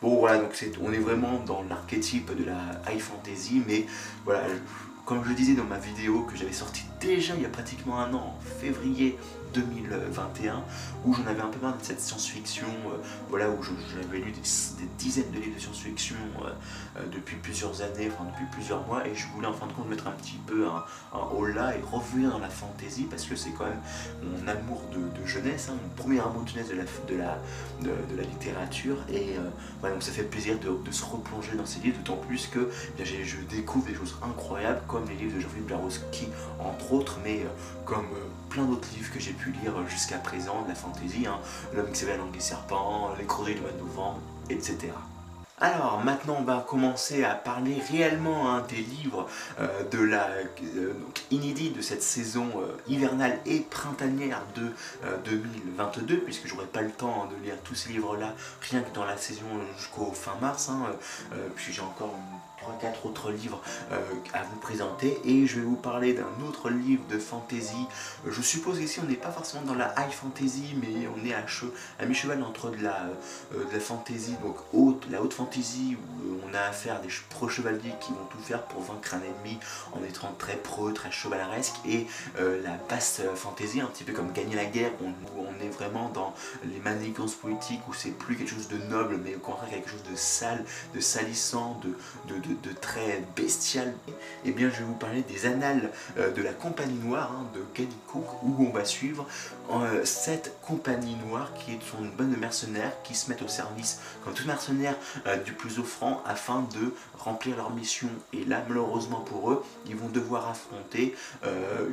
Bon 0.00 0.18
voilà, 0.18 0.38
donc 0.38 0.52
on 0.82 0.92
est 0.92 0.98
vraiment 0.98 1.38
dans 1.46 1.62
l'archétype 1.62 2.36
de 2.36 2.44
la 2.44 2.58
high 2.90 3.00
fantasy, 3.00 3.62
mais 3.66 3.86
voilà, 4.24 4.42
comme 5.06 5.24
je 5.24 5.32
disais 5.32 5.54
dans 5.54 5.64
ma 5.64 5.78
vidéo 5.78 6.22
que 6.22 6.36
j'avais 6.36 6.52
sorti 6.52 6.84
déjà 7.00 7.34
il 7.36 7.42
y 7.42 7.46
a 7.46 7.48
pratiquement 7.48 7.98
un 8.00 8.12
an, 8.14 8.36
en 8.36 8.60
février 8.60 9.16
2021 9.52 10.64
où 11.04 11.14
j'en 11.14 11.26
avais 11.26 11.40
un 11.40 11.48
peu 11.48 11.58
marre 11.60 11.76
de 11.76 11.84
cette 11.84 12.00
science-fiction, 12.00 12.66
euh, 12.86 12.96
voilà, 13.28 13.50
où 13.50 13.58
j'avais 13.62 14.18
lu 14.18 14.32
des, 14.32 14.86
dizaines 14.98 15.30
de 15.30 15.38
livres 15.38 15.56
de 15.56 15.60
science-fiction 15.60 16.16
euh, 16.44 16.50
euh, 16.96 17.00
depuis 17.12 17.36
plusieurs 17.36 17.82
années, 17.82 18.10
enfin 18.12 18.28
depuis 18.30 18.46
plusieurs 18.52 18.86
mois, 18.86 19.06
et 19.06 19.14
je 19.14 19.26
voulais 19.28 19.46
en 19.46 19.52
fin 19.52 19.66
de 19.66 19.72
compte 19.72 19.88
mettre 19.88 20.06
un 20.06 20.12
petit 20.12 20.38
peu 20.46 20.66
un, 20.66 20.84
là 21.54 21.74
et 21.76 21.80
revenir 21.90 22.30
dans 22.30 22.38
la 22.38 22.48
fantasy 22.48 23.06
parce 23.10 23.24
que 23.24 23.34
c'est 23.34 23.50
quand 23.50 23.64
même 23.64 23.80
mon 24.22 24.46
amour 24.46 24.82
de, 24.92 25.26
jeunesse, 25.26 25.68
hein, 25.70 25.76
mon 25.82 25.88
premier 26.02 26.20
amour 26.20 26.42
de 26.42 26.48
jeunesse 26.48 26.68
de 26.68 26.76
la, 26.76 26.84
de 27.08 27.16
la, 27.16 27.38
de, 27.82 28.16
la 28.16 28.22
littérature, 28.22 28.96
et 29.12 29.36
voilà, 29.80 29.94
donc 29.94 30.02
ça 30.02 30.12
fait 30.12 30.22
plaisir 30.22 30.56
de, 30.58 30.90
se 30.92 31.04
replonger 31.04 31.56
dans 31.56 31.66
ces 31.66 31.80
livres, 31.80 31.98
d'autant 31.98 32.20
plus 32.20 32.46
que 32.46 32.70
eh 32.98 33.04
je 33.04 33.36
découvre 33.48 33.86
des 33.86 33.94
choses 33.94 34.16
incroyables 34.22 34.82
comme 34.86 35.08
les 35.08 35.16
livres 35.16 35.36
de 35.36 35.40
Jean-Philippe 35.40 35.66
Blavatsky 35.66 36.28
entre 36.60 36.92
autres, 36.92 37.18
mais 37.24 37.46
comme 37.84 38.06
plein 38.50 38.64
d'autres 38.64 38.88
livres 38.94 39.10
que 39.12 39.18
j'ai 39.18 39.32
pu 39.32 39.41
lire 39.50 39.72
jusqu'à 39.88 40.18
présent 40.18 40.64
la 40.68 40.74
fantaisie, 40.74 41.26
hein. 41.26 41.38
L'homme 41.74 41.90
qui 41.90 41.98
s'appelle 41.98 42.18
langue 42.18 42.32
des 42.32 42.40
serpents, 42.40 43.10
Les 43.18 43.24
crozets 43.24 43.54
du 43.54 43.60
mois 43.60 43.72
de 43.72 43.78
novembre, 43.78 44.20
etc. 44.48 44.92
Alors 45.62 46.02
maintenant 46.04 46.38
on 46.40 46.42
va 46.42 46.66
commencer 46.68 47.22
à 47.22 47.36
parler 47.36 47.80
réellement 47.88 48.52
hein, 48.52 48.64
des 48.68 48.82
livres 48.82 49.28
euh, 49.60 49.84
de 49.92 49.98
la 50.00 50.26
euh, 50.26 50.92
inédits 51.30 51.70
de 51.70 51.80
cette 51.80 52.02
saison 52.02 52.48
euh, 52.56 52.76
hivernale 52.88 53.38
et 53.46 53.60
printanière 53.60 54.42
de 54.56 54.72
2022 55.24 56.18
puisque 56.18 56.48
j'aurai 56.48 56.66
pas 56.66 56.82
le 56.82 56.90
temps 56.90 57.28
de 57.30 57.44
lire 57.44 57.54
tous 57.62 57.76
ces 57.76 57.90
livres 57.92 58.16
là 58.16 58.34
rien 58.72 58.80
que 58.80 58.92
dans 58.92 59.04
la 59.04 59.16
saison 59.16 59.46
jusqu'au 59.78 60.06
fin 60.06 60.34
mars 60.40 60.68
hein, 60.68 60.82
puis 61.54 61.72
j'ai 61.72 61.80
encore 61.80 62.16
3-4 62.80 63.08
autres 63.08 63.30
livres 63.30 63.60
à 63.90 64.42
vous 64.42 64.58
présenter 64.60 65.20
et 65.24 65.46
je 65.46 65.56
vais 65.56 65.66
vous 65.66 65.76
parler 65.76 66.12
d'un 66.12 66.46
autre 66.48 66.70
livre 66.70 67.02
de 67.10 67.18
fantasy. 67.18 67.86
Je 68.24 68.40
suppose 68.40 68.78
qu'ici 68.78 69.00
on 69.00 69.08
n'est 69.08 69.16
pas 69.16 69.32
forcément 69.32 69.64
dans 69.64 69.74
la 69.74 69.92
high 69.98 70.12
fantasy 70.12 70.76
mais 70.80 71.08
on 71.08 71.26
est 71.26 71.34
à, 71.34 72.06
mi-cheval 72.06 72.40
entre 72.42 72.70
de 72.70 72.82
la, 72.82 73.08
de 73.52 73.72
la 73.72 73.80
fantasy, 73.80 74.36
donc 74.42 74.56
haute, 74.72 75.06
la 75.10 75.20
haute 75.22 75.34
fantasy 75.34 75.51
où 75.60 76.40
on 76.48 76.54
a 76.54 76.60
affaire 76.60 76.96
à 76.96 76.98
des 76.98 77.08
pro-chevaliers 77.30 77.94
qui 78.00 78.12
vont 78.12 78.24
tout 78.30 78.38
faire 78.38 78.62
pour 78.62 78.82
vaincre 78.82 79.14
un 79.14 79.18
ennemi 79.20 79.58
en 79.92 80.02
étant 80.04 80.32
très 80.38 80.56
pro, 80.56 80.90
très 80.90 81.10
chevaleresque. 81.10 81.74
Et 81.86 82.06
euh, 82.38 82.62
la 82.62 82.78
basse 82.88 83.20
fantasy, 83.34 83.80
un 83.80 83.86
petit 83.86 84.04
peu 84.04 84.12
comme 84.12 84.32
gagner 84.32 84.56
la 84.56 84.64
guerre 84.64 84.92
où 85.00 85.08
on 85.38 85.64
est 85.64 85.68
vraiment 85.68 86.08
dans 86.10 86.34
les 86.64 86.78
manigances 86.80 87.34
politiques 87.34 87.80
où 87.88 87.94
c'est 87.94 88.10
plus 88.10 88.36
quelque 88.36 88.50
chose 88.50 88.68
de 88.68 88.78
noble 88.88 89.18
mais 89.24 89.34
au 89.34 89.38
contraire 89.38 89.70
quelque 89.70 89.90
chose 89.90 90.02
de 90.10 90.16
sale, 90.16 90.64
de 90.94 91.00
salissant, 91.00 91.80
de, 91.82 91.92
très 92.80 93.22
bestial, 93.36 93.94
et 94.08 94.12
eh 94.46 94.50
bien 94.52 94.68
je 94.70 94.78
vais 94.78 94.84
vous 94.84 94.94
parler 94.94 95.22
des 95.22 95.46
annales 95.46 95.90
euh, 96.18 96.32
de 96.32 96.42
la 96.42 96.52
compagnie 96.52 96.98
noire 96.98 97.32
hein, 97.32 97.46
de 97.54 97.60
Kenny 97.74 97.94
Cook 98.08 98.42
où 98.42 98.66
on 98.66 98.72
va 98.72 98.84
suivre 98.84 99.26
euh, 99.70 100.04
cette 100.04 100.60
compagnie 100.62 101.16
noire 101.26 101.52
qui 101.54 101.72
sont 101.86 102.02
une 102.02 102.10
bonne 102.10 102.36
mercenaires 102.36 102.92
qui 103.04 103.14
se 103.14 103.30
mettent 103.30 103.42
au 103.42 103.48
service 103.48 104.00
comme 104.24 104.34
tout 104.34 104.46
mercenaire 104.46 104.96
euh, 105.26 105.36
du 105.36 105.52
plus 105.52 105.78
offrant 105.78 106.22
afin 106.26 106.62
de 106.74 106.94
remplir 107.18 107.56
leur 107.56 107.70
mission 107.70 108.08
et 108.32 108.44
là 108.44 108.64
malheureusement 108.68 109.20
pour 109.20 109.50
eux 109.50 109.64
ils 109.86 109.96
vont 109.96 110.08
devoir 110.08 110.48
affronter 110.48 111.14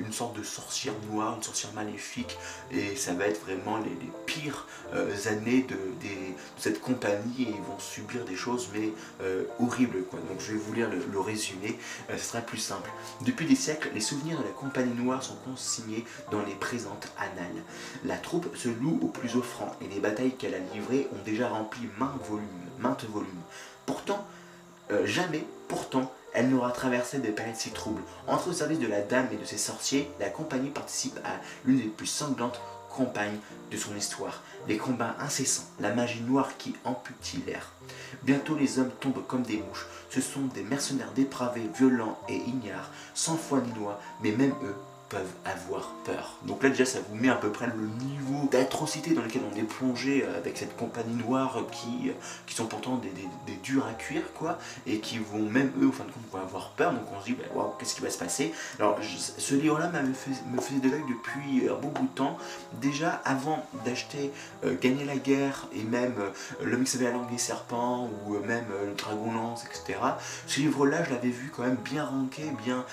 une 0.04 0.12
sorte 0.12 0.38
de 0.38 0.44
sorcière 0.44 0.94
noire, 1.12 1.36
une 1.36 1.44
sorcière 1.44 1.72
maléfique 1.74 2.38
et 2.72 2.96
ça 2.96 3.14
va 3.14 3.26
être 3.28 3.42
vraiment 3.42 3.78
les, 3.78 3.92
pires 4.26 4.68
années 5.28 5.64
de, 5.64 5.78
cette 6.58 6.82
compagnie 6.82 7.44
et 7.44 7.50
ils 7.50 7.62
vont 7.62 7.80
subir 7.80 8.26
des 8.26 8.36
choses 8.36 8.70
mais 8.74 8.92
horribles 9.60 10.04
quoi. 10.10 10.20
Donc 10.28 10.40
je 10.40 10.54
vais 10.54 10.58
vous 10.58 10.74
lire 10.74 10.90
le, 10.90 11.20
résumé, 11.20 11.78
euh, 12.10 12.18
ce 12.18 12.32
sera 12.32 12.42
plus 12.42 12.58
simple. 12.58 12.90
Depuis 13.22 13.46
des 13.46 13.56
siècles, 13.56 13.90
les 13.94 14.02
souvenirs 14.02 14.40
de 14.40 14.44
la 14.44 14.52
Compagnie 14.52 14.94
Noire 14.94 15.24
sont 15.24 15.36
consignés 15.46 16.06
dans 16.32 16.42
les 16.42 16.56
présentes 16.56 17.08
annales. 17.18 17.64
La 18.06 18.18
troupe 18.18 18.56
se 18.56 18.70
loue 18.70 19.00
au 19.02 19.08
plus 19.08 19.36
offrant 19.36 19.76
et 19.82 19.88
les 19.94 20.00
batailles 20.00 20.36
qu'elle 20.36 20.56
a 20.56 20.60
livrées 20.74 21.08
ont 21.14 21.24
déjà 21.24 21.50
rempli 21.50 21.82
maintes 21.98 22.22
volumes. 22.28 22.48
Maintes 22.80 23.06
volumes. 23.06 23.28
Pourtant, 23.86 24.26
euh, 24.92 25.06
jamais, 25.06 25.46
pourtant, 25.68 26.12
Elle 26.34 26.50
n'aura 26.50 26.72
traversé 26.72 27.18
des 27.20 27.32
périodes 27.32 27.56
si 27.56 27.72
troubles. 27.72 28.04
Entre 28.28 28.50
au 28.50 28.54
service 28.54 28.80
de 28.80 28.88
la 28.88 29.02
dame 29.02 29.28
et 29.32 29.38
de 29.38 29.46
ses 29.46 29.58
sorciers, 29.58 30.10
la 30.20 30.30
compagnie 30.30 30.70
participe 30.70 31.18
à 31.26 31.42
l'une 31.66 31.80
des 31.80 31.88
plus 31.88 32.06
sanglantes 32.06 32.62
campagnes 32.96 33.40
de 33.72 33.78
son 33.78 33.96
histoire. 33.96 34.44
Des 34.68 34.78
combats 34.78 35.16
incessants, 35.20 35.68
la 35.80 35.94
magie 35.94 36.22
noire 36.22 36.58
qui 36.58 36.76
amputit 36.84 37.44
l'air. 37.48 37.72
Bientôt 38.24 38.56
les 38.56 38.78
hommes 38.78 38.92
tombent 39.00 39.26
comme 39.26 39.44
des 39.44 39.58
mouches. 39.58 39.88
Ce 40.10 40.22
sont 40.22 40.42
des 40.54 40.64
mercenaires 40.64 41.12
dépravés, 41.14 41.70
violents 41.76 42.20
et 42.28 42.36
ignares, 42.36 42.92
sans 43.14 43.38
foi 43.38 43.62
ni 43.62 43.74
loi, 43.74 44.00
mais 44.22 44.32
même 44.32 44.54
eux 44.64 44.76
peuvent 45.10 45.34
avoir 45.44 45.89
peur. 46.06 46.38
Donc 46.44 46.63
là 46.63 46.70
déjà 46.70 46.86
ça 46.86 47.00
vous 47.08 47.16
met 47.16 47.30
à 47.30 47.36
peu 47.36 47.51
près 47.51 47.68
le 47.68 47.88
niveau 48.06 48.48
d'atrocité 48.51 49.13
dans 49.13 49.24
lequel 49.24 49.42
on 49.51 49.58
est 49.58 49.63
plongé 49.63 50.24
euh, 50.24 50.38
avec 50.38 50.58
cette 50.58 50.78
compagnie 50.78 51.16
noire 51.16 51.63
qui, 51.72 52.10
euh, 52.10 52.13
qui 52.46 52.56
sont 52.56 52.68
pourtant 52.68 52.98
des, 52.98 53.10
durs 53.63 53.86
à 53.88 53.94
cuire 53.94 54.22
quoi 54.36 54.58
et 54.88 55.00
qui 55.00 55.18
vont 55.18 55.39
même 55.39 55.72
eux 55.82 55.88
au 55.88 55.92
fin 55.92 56.06
de 56.06 56.12
compte 56.12 56.24
vont 56.32 56.39
avoir 56.39 56.70
peur. 56.72 56.94
Donc 56.94 57.01
on 57.16 57.20
se 57.20 57.25
dit 57.25 57.34
bah, 57.34 57.46
waouh 57.56 57.74
qu'est-ce 57.80 57.96
qui 57.96 58.01
va 58.01 58.10
se 58.10 58.18
passer? 58.18 58.54
Alors 58.78 59.00
ce 59.01 59.56
livre 59.56 59.80
là 59.80 59.89
me, 59.89 60.13
faisait 60.13 60.80
de 60.80 60.89
l'œil 60.89 61.04
depuis 61.10 61.68
un 61.68 61.75
bon 61.75 61.89
bout 61.89 62.04
de 62.04 62.16
temps. 62.16 62.38
Déjà 62.74 63.22
avant 63.25 63.66
d'acheter 63.84 64.32
euh, 64.63 64.75
Gagner 64.80 65.06
la 65.06 65.18
guerre 65.18 65.68
et 65.74 65.84
même 65.84 66.13
L'homme 66.62 66.84
qui 66.84 66.92
savait 66.92 67.06
la 67.06 67.12
langue 67.12 67.30
des 67.30 67.38
serpents 67.38 68.10
ou 68.25 68.38
même 68.39 68.66
Le 68.86 68.94
dragon 68.94 69.34
lance 69.34 69.63
etc 69.66 70.00
ce 70.48 70.60
livre 70.60 70.86
là 70.86 71.04
je 71.04 71.10
l'avais 71.12 71.30
vu 71.30 71.51
quand 71.56 71.63
même 71.63 71.78
bien 71.84 72.06
ranké 72.06 72.44
bien, 72.63 72.86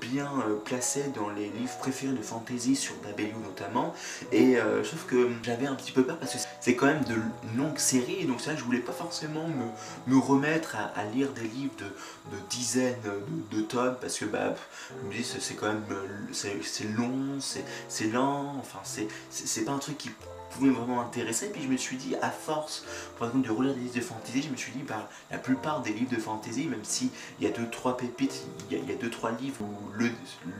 bien 0.00 0.30
placé 0.64 1.04
dans 1.14 1.28
les 1.30 1.47
livres 1.50 1.76
préférés 1.78 2.12
de 2.12 2.22
fantasy 2.22 2.76
sur 2.76 2.94
Babelio 2.96 3.38
notamment. 3.42 3.94
Et 4.32 4.56
euh, 4.56 4.84
sauf 4.84 5.06
que 5.06 5.30
j'avais 5.42 5.66
un 5.66 5.74
petit 5.74 5.92
peu 5.92 6.04
peur 6.04 6.18
parce 6.18 6.34
que 6.34 6.38
c'est 6.60 6.74
quand 6.74 6.86
même 6.86 7.04
de 7.04 7.16
longues 7.56 7.78
séries. 7.78 8.24
Donc 8.24 8.40
ça, 8.40 8.56
je 8.56 8.64
voulais 8.64 8.78
pas 8.78 8.92
forcément 8.92 9.46
me, 9.46 10.14
me 10.14 10.20
remettre 10.20 10.76
à, 10.76 11.04
lire 11.04 11.30
des 11.32 11.48
livres 11.48 11.74
de, 11.78 11.84
de 11.84 12.42
dizaines 12.50 12.96
de, 13.50 13.60
tomes 13.62 13.96
parce 14.00 14.18
que 14.18 14.24
bah, 14.24 14.54
je 15.02 15.08
me 15.08 15.12
dis 15.12 15.24
c'est 15.24 15.54
quand 15.54 15.66
même 15.66 15.82
c'est 16.32 16.84
long, 16.96 17.38
c'est 17.88 18.06
lent. 18.06 18.56
Enfin, 18.58 18.80
c'est 19.30 19.64
pas 19.64 19.72
un 19.72 19.78
truc 19.78 19.98
qui 19.98 20.10
pouvait 20.58 20.70
vraiment 20.70 21.00
intéresser. 21.00 21.50
Puis 21.50 21.62
je 21.62 21.68
me 21.68 21.76
suis 21.76 21.96
dit, 21.96 22.16
à 22.20 22.30
force, 22.30 22.84
par 23.18 23.28
exemple, 23.28 23.46
de 23.46 23.52
relire 23.52 23.74
des 23.74 23.80
livres 23.80 23.94
de 23.94 24.00
fantasy, 24.00 24.42
je 24.42 24.50
me 24.50 24.56
suis 24.56 24.72
dit, 24.72 24.82
bah, 24.82 25.08
la 25.30 25.38
plupart 25.38 25.82
des 25.82 25.92
livres 25.92 26.10
de 26.10 26.20
fantasy, 26.20 26.66
même 26.66 26.84
s'il 26.84 27.10
y 27.40 27.46
a 27.46 27.50
deux, 27.50 27.68
trois 27.70 27.96
pépites, 27.96 28.46
il 28.70 28.78
y 28.78 28.92
a, 28.92 28.96
deux, 28.96 29.10
trois 29.10 29.30
livres 29.32 29.62
où 29.62 29.92
le, 29.92 30.10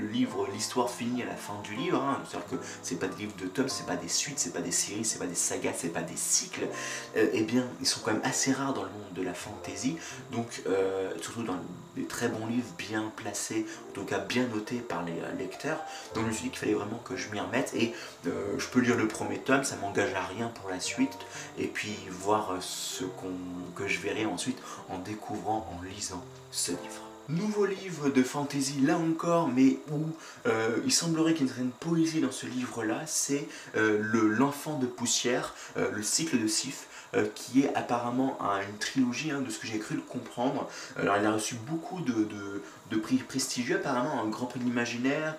livre, 0.07 0.47
l'histoire 0.52 0.90
finit 0.90 1.23
à 1.23 1.26
la 1.26 1.37
fin 1.37 1.61
du 1.62 1.75
livre. 1.75 2.02
Hein. 2.02 2.21
C'est-à-dire 2.28 2.49
que 2.49 2.57
c'est 2.83 2.99
pas 2.99 3.09
des 3.09 3.17
livres 3.17 3.37
de 3.40 3.47
tomes, 3.47 3.69
c'est 3.69 3.87
pas 3.87 3.97
des 3.97 4.09
suites, 4.09 4.38
c'est 4.38 4.52
pas 4.52 4.61
des 4.61 4.73
séries, 4.73 5.05
c'est 5.05 5.19
pas 5.19 5.26
des 5.26 5.35
sagas, 5.35 5.73
c'est 5.76 5.93
pas 5.93 6.02
des 6.02 6.17
cycles. 6.17 6.69
Euh, 7.17 7.28
eh 7.33 7.43
bien, 7.43 7.67
ils 7.81 7.87
sont 7.87 8.00
quand 8.05 8.12
même 8.12 8.23
assez 8.25 8.52
rares 8.52 8.75
dans 8.75 8.85
le 8.85 8.90
monde 8.90 9.12
de 9.14 9.23
la 9.23 9.35
fantasy. 9.35 9.97
Donc, 10.31 10.62
euh, 10.67 11.12
surtout 11.21 11.43
dans 11.43 11.59
très 12.05 12.28
bons 12.28 12.47
livres 12.47 12.73
bien 12.76 13.12
placés, 13.17 13.67
en 13.90 13.93
tout 13.93 14.05
cas 14.05 14.19
bien 14.19 14.47
notés 14.47 14.78
par 14.78 15.05
les 15.05 15.12
euh, 15.12 15.33
lecteurs. 15.38 15.81
Donc, 16.14 16.25
je 16.25 16.28
me 16.28 16.33
suis 16.33 16.45
dit 16.45 16.50
qu'il 16.50 16.59
fallait 16.59 16.75
vraiment 16.75 17.00
que 17.05 17.17
je 17.17 17.31
m'y 17.31 17.40
remette. 17.40 17.73
Et 17.75 17.95
je 18.25 18.67
peux 18.67 18.81
lire 18.81 18.97
le 18.97 19.09
premier 19.09 19.38
tome, 19.38 19.64
ça 19.64 19.76
m'engage 19.76 20.12
à 20.14 20.25
rien 20.25 20.49
pour 20.49 20.71
la 20.71 20.81
suite 20.81 21.17
et 21.59 21.67
puis 21.67 21.97
voir 22.11 22.57
ce 22.61 23.05
qu'on 23.05 23.33
que 23.75 23.88
je 23.88 24.00
verrai 24.00 24.26
ensuite 24.26 24.59
en 24.88 24.99
découvrant, 24.99 25.69
en 25.73 25.83
lisant 25.83 26.25
ce 26.50 26.73
livre. 26.73 27.09
Nouveau 27.28 27.67
livre 27.67 28.09
de 28.09 28.23
fantasy 28.23 28.81
là 28.81 28.97
encore, 28.97 29.49
mais 29.49 29.76
où 29.93 30.00
euh, 30.47 30.78
il 30.87 30.93
semblerait 30.93 31.35
qu'il 31.35 31.47
y 31.47 31.50
ait 31.50 31.52
une 31.59 31.73
poésie 31.73 32.23
dans 32.23 32.33
ce 32.33 32.47
livre-là, 32.47 33.02
c'est 33.07 33.47
euh, 33.76 33.99
le 34.00 34.28
L'enfant 34.28 34.78
de 34.78 34.87
poussière, 34.87 35.55
euh, 35.76 35.90
le 35.90 36.02
cycle 36.02 36.40
de 36.40 36.47
Sif, 36.47 36.87
qui 37.35 37.62
est 37.62 37.75
apparemment 37.75 38.38
une 38.69 38.79
trilogie 38.79 39.31
hein, 39.31 39.41
de 39.41 39.50
ce 39.50 39.59
que 39.59 39.67
j'ai 39.67 39.79
cru 39.79 39.95
le 39.95 40.03
comprendre. 40.03 40.69
Alors 40.97 41.17
il 41.17 41.25
a 41.25 41.33
reçu 41.33 41.55
beaucoup 41.55 42.00
de 42.00 42.62
prix 42.97 43.16
prestigieux, 43.16 43.76
apparemment 43.76 44.23
un 44.23 44.28
grand 44.28 44.47
prix 44.47 44.61
de 44.61 44.64
l'imaginaire, 44.64 45.37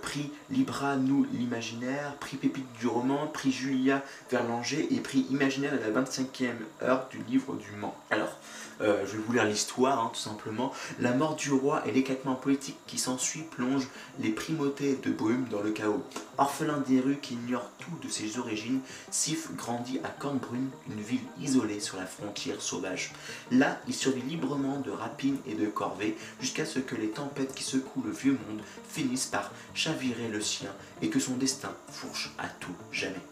prix 0.00 0.30
Libra 0.50 0.96
nous 0.96 1.26
l'imaginaire, 1.32 2.14
prix 2.16 2.36
Pépite 2.36 2.66
du 2.80 2.86
roman, 2.86 3.26
prix 3.26 3.52
Julia 3.52 4.02
Verlanger 4.30 4.88
et 4.90 5.00
prix 5.00 5.26
imaginaire 5.30 5.72
de 5.72 5.78
la 5.78 6.02
25e 6.02 6.50
heure 6.82 7.08
du 7.10 7.18
livre 7.28 7.54
du 7.54 7.76
Mans. 7.76 7.96
Alors, 8.10 8.38
euh, 8.82 9.04
je 9.06 9.12
vais 9.12 9.22
vous 9.24 9.32
lire 9.32 9.44
l'histoire, 9.44 9.98
hein, 10.00 10.10
tout 10.12 10.20
simplement. 10.20 10.72
La 10.98 11.12
mort 11.12 11.36
du 11.36 11.52
roi 11.52 11.82
et 11.86 11.92
l'éclatement 11.92 12.34
politique 12.34 12.78
qui 12.86 12.98
s'ensuit 12.98 13.42
plonge 13.42 13.86
les 14.18 14.30
primautés 14.30 14.98
de 15.02 15.10
Bohème 15.10 15.46
dans 15.50 15.60
le 15.60 15.70
chaos. 15.70 16.02
Orphelin 16.38 16.82
des 16.88 17.00
rues 17.00 17.18
qui 17.20 17.34
ignore 17.34 17.70
tout 17.78 18.06
de 18.06 18.10
ses 18.10 18.38
origines, 18.38 18.80
Sif 19.10 19.54
grandit 19.54 20.00
à 20.02 20.08
Cornbrunn, 20.08 20.68
une 20.90 21.00
ville 21.00 21.20
isolée 21.40 21.80
sur 21.80 21.96
la 21.96 22.06
frontière 22.06 22.60
sauvage. 22.60 23.12
Là, 23.50 23.78
il 23.86 23.94
survit 23.94 24.22
librement 24.22 24.80
de 24.80 24.90
rapines 24.90 25.38
et 25.46 25.54
de 25.54 25.66
corvées, 25.66 26.16
jusqu'à 26.40 26.66
que 26.80 26.94
les 26.94 27.08
tempêtes 27.08 27.54
qui 27.54 27.64
secouent 27.64 28.02
le 28.04 28.12
vieux 28.12 28.38
monde 28.48 28.62
finissent 28.88 29.26
par 29.26 29.50
chavirer 29.74 30.28
le 30.28 30.40
sien 30.40 30.70
et 31.00 31.08
que 31.08 31.20
son 31.20 31.36
destin 31.36 31.72
fourche 31.90 32.32
à 32.38 32.48
tout 32.48 32.74
jamais. 32.90 33.22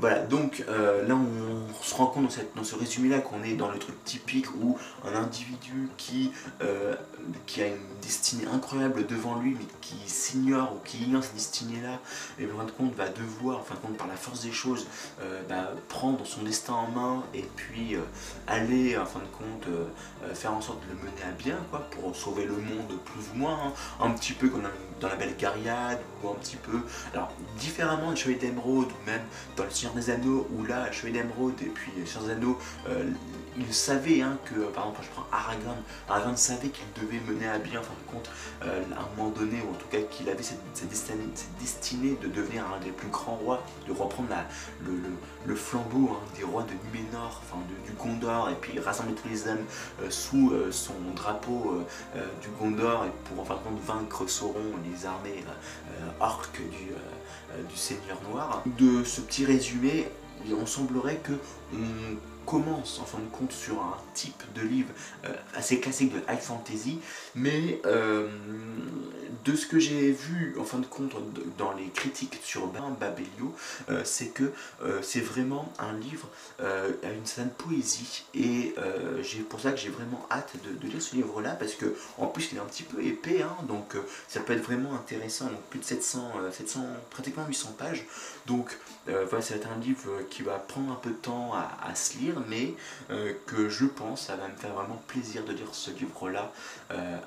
Voilà, 0.00 0.20
donc 0.20 0.64
euh, 0.66 1.06
là 1.06 1.14
on, 1.14 1.84
se 1.84 1.94
rend 1.94 2.06
compte 2.06 2.34
dans, 2.56 2.64
ce 2.64 2.74
résumé-là 2.74 3.18
qu'on 3.18 3.42
est 3.42 3.52
dans 3.52 3.70
le 3.70 3.78
truc 3.78 4.02
typique 4.04 4.46
où 4.54 4.78
un 5.04 5.14
individu 5.14 5.90
qui, 5.98 6.32
euh, 6.62 6.94
qui 7.44 7.62
a 7.62 7.66
une 7.66 7.76
destinée 8.00 8.46
incroyable 8.46 9.06
devant 9.06 9.38
lui, 9.38 9.56
mais 9.58 9.66
qui 9.82 9.96
s'ignore 10.06 10.72
ou 10.74 10.78
qui 10.86 11.02
ignore 11.02 11.22
cette 11.22 11.34
destinée-là, 11.34 11.98
et 12.38 12.50
en 12.50 12.56
fin 12.56 12.64
de 12.64 12.70
compte 12.70 12.94
va 12.94 13.08
devoir, 13.10 13.58
en 13.58 13.62
fin 13.62 13.74
de 13.74 13.80
compte, 13.80 13.98
par 13.98 14.06
la 14.06 14.14
force 14.14 14.42
des 14.42 14.52
choses, 14.52 14.86
euh, 15.20 15.42
bah, 15.50 15.72
prendre 15.88 16.24
son 16.24 16.44
destin 16.44 16.72
en 16.72 16.88
main 16.88 17.22
et 17.34 17.44
puis 17.56 17.96
aller, 18.46 18.96
en 18.96 19.04
fin 19.04 19.20
de 19.20 19.24
compte, 19.26 19.68
faire 20.34 20.54
en 20.54 20.62
sorte 20.62 20.80
de 20.86 20.94
le 20.94 20.98
mener 20.98 21.22
à 21.28 21.32
bien, 21.32 21.58
quoi, 21.70 21.80
pour 21.90 22.16
sauver 22.16 22.46
le 22.46 22.56
monde 22.56 22.98
plus 23.04 23.22
ou 23.34 23.36
moins, 23.36 23.58
hein. 23.66 23.72
un 24.00 24.10
petit 24.12 24.32
peu 24.32 24.48
comme 24.48 24.62
dans 25.00 25.08
la 25.08 25.16
Belle 25.16 25.34
ou 26.22 26.28
un 26.28 26.34
petit 26.34 26.56
peu, 26.56 26.80
alors 27.14 27.32
différemment 27.58 28.12
de 28.12 28.16
Chevalier 28.16 28.38
d'Emeraude, 28.38 28.88
ou 28.88 29.06
même 29.06 29.22
dans 29.56 29.64
le 29.64 29.70
Seigneur 29.70 29.94
des 29.94 30.10
Anneaux, 30.10 30.46
où 30.54 30.64
là, 30.64 30.90
Chevalier 30.92 31.20
d'Emeraude 31.20 31.54
et 31.62 31.66
puis 31.66 31.92
Seigneur 32.06 32.24
des 32.24 32.32
Anneaux, 32.32 32.58
euh, 32.88 33.10
il 33.60 33.74
savait 33.74 34.22
hein, 34.22 34.38
que, 34.44 34.60
par 34.70 34.84
exemple, 34.84 35.00
je 35.02 35.08
prends 35.10 35.26
Aragorn, 35.32 35.76
Aragorn 36.08 36.36
savait 36.36 36.68
qu'il 36.68 36.84
devait 37.00 37.20
mener 37.26 37.48
à 37.48 37.58
bien, 37.58 37.80
en 37.80 37.82
fin 37.82 37.94
de 38.06 38.12
compte, 38.12 38.30
euh, 38.62 38.82
à 38.96 39.00
un 39.00 39.16
moment 39.16 39.30
donné, 39.30 39.60
ou 39.66 39.70
en 39.70 39.74
tout 39.74 39.86
cas 39.90 40.00
qu'il 40.10 40.28
avait 40.28 40.42
cette, 40.42 40.60
destinée, 41.58 42.16
de 42.20 42.28
devenir 42.28 42.64
un 42.74 42.82
des 42.82 42.90
plus 42.90 43.08
grands 43.08 43.36
rois, 43.36 43.62
de 43.86 43.92
reprendre 43.92 44.28
le, 45.46 45.54
flambeau 45.54 46.10
hein, 46.12 46.24
des 46.36 46.44
rois 46.44 46.62
de 46.62 46.72
Numénor, 46.86 47.42
enfin 47.44 47.58
du 47.84 47.92
Gondor, 47.92 48.50
et 48.50 48.54
puis 48.54 48.78
rassembler 48.78 49.14
tous 49.14 49.28
les 49.28 49.46
hommes 49.48 49.64
euh, 50.02 50.10
sous 50.10 50.52
son 50.70 50.94
drapeau 51.14 51.84
du 52.40 52.48
Gondor, 52.58 53.06
pour 53.24 53.40
en 53.40 53.58
vaincre 53.84 54.26
Sauron, 54.26 54.74
les 54.84 55.06
armées 55.06 55.44
orques 56.20 56.60
du, 56.60 57.76
Seigneur 57.76 58.20
Noir. 58.30 58.62
De 58.78 59.04
ce 59.04 59.20
petit 59.20 59.44
résumé, 59.44 60.08
on 60.60 60.66
semblerait 60.66 61.20
que 61.22 61.32
commence 62.50 62.98
en 62.98 63.04
fin 63.04 63.18
de 63.20 63.28
compte 63.30 63.52
sur 63.52 63.80
un 63.80 63.96
type 64.12 64.42
de 64.56 64.62
livre 64.62 64.90
euh, 65.24 65.32
assez 65.54 65.78
classique 65.78 66.12
de 66.12 66.18
high 66.28 66.40
fantasy, 66.40 66.98
mais 67.36 67.80
euh, 67.86 68.28
de 69.44 69.56
ce 69.56 69.66
que 69.66 69.78
j'ai 69.78 70.12
vu 70.12 70.56
en 70.58 70.64
fin 70.64 70.78
de 70.78 70.86
compte 70.86 71.14
dans 71.58 71.72
les 71.72 71.88
critiques 71.88 72.40
sur 72.42 72.66
Babelio, 72.66 73.54
euh, 73.88 74.02
c'est 74.04 74.28
que 74.28 74.52
c'est 75.02 75.20
vraiment 75.20 75.72
un 75.78 75.92
livre 75.98 76.28
à 76.58 77.12
une 77.12 77.26
certaine 77.26 77.52
poésie. 77.52 78.24
Et 78.34 78.74
j'ai 79.22 79.40
pour 79.40 79.60
ça 79.60 79.72
que 79.72 79.78
j'ai 79.78 79.88
vraiment 79.88 80.26
hâte 80.30 80.54
de, 80.64 80.88
lire 80.88 81.00
ce 81.00 81.14
livre 81.14 81.40
là 81.40 81.52
parce 81.52 81.74
que 81.74 81.94
en 82.18 82.26
plus 82.26 82.50
il 82.52 82.58
est 82.58 82.60
un 82.60 82.64
petit 82.64 82.82
peu 82.82 83.02
épais 83.02 83.42
hein, 83.42 83.56
donc 83.68 83.96
ça 84.28 84.40
peut 84.40 84.52
être 84.52 84.62
vraiment 84.62 84.94
intéressant. 84.94 85.46
Donc 85.46 85.62
plus 85.70 85.80
de 85.80 85.84
700, 85.84 86.32
700 86.52 86.80
pratiquement 87.10 87.46
800 87.46 87.74
pages. 87.78 88.04
Donc 88.46 88.76
voilà 89.06 89.42
c'est 89.42 89.66
un 89.66 89.78
livre 89.80 90.10
qui 90.30 90.42
va 90.42 90.58
prendre 90.58 90.92
un 90.92 90.96
peu 90.96 91.10
de 91.10 91.14
temps 91.14 91.52
à 91.54 91.94
se 91.94 92.18
lire 92.18 92.34
mais 92.48 92.74
euh, 93.10 93.32
que 93.46 93.68
je 93.68 93.86
pense 93.86 94.26
ça 94.26 94.36
va 94.36 94.48
me 94.48 94.56
faire 94.56 94.72
vraiment 94.74 95.00
plaisir 95.06 95.44
de 95.44 95.52
lire 95.52 95.72
ce 95.72 95.90
livre-là 95.90 96.52
euh, 96.90 97.18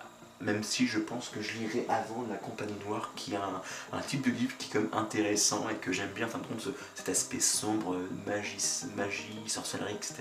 même 0.44 0.64
si 0.64 0.88
je 0.88 1.00
pense 1.00 1.30
que 1.30 1.42
je 1.42 1.54
lirai 1.54 1.86
avant 1.90 2.26
La 2.30 2.36
Compagnie 2.36 2.76
Noire, 2.86 3.12
qui 3.16 3.34
est 3.34 3.38
un, 3.38 4.00
type 4.02 4.26
de 4.26 4.32
livre 4.32 4.56
qui 4.58 4.70
est 4.72 4.80
même 4.80 4.90
intéressant 4.94 5.68
et 5.70 5.76
que 5.76 5.92
j'aime 5.92 6.10
bien, 6.14 6.28
en 6.28 6.30
fin 6.30 6.40
de 6.40 6.46
compte, 6.46 6.68
cet 6.96 7.10
aspect 7.10 7.40
sombre, 7.40 7.98
magie, 8.26 8.58
sorcellerie, 9.48 9.96
etc. 9.96 10.16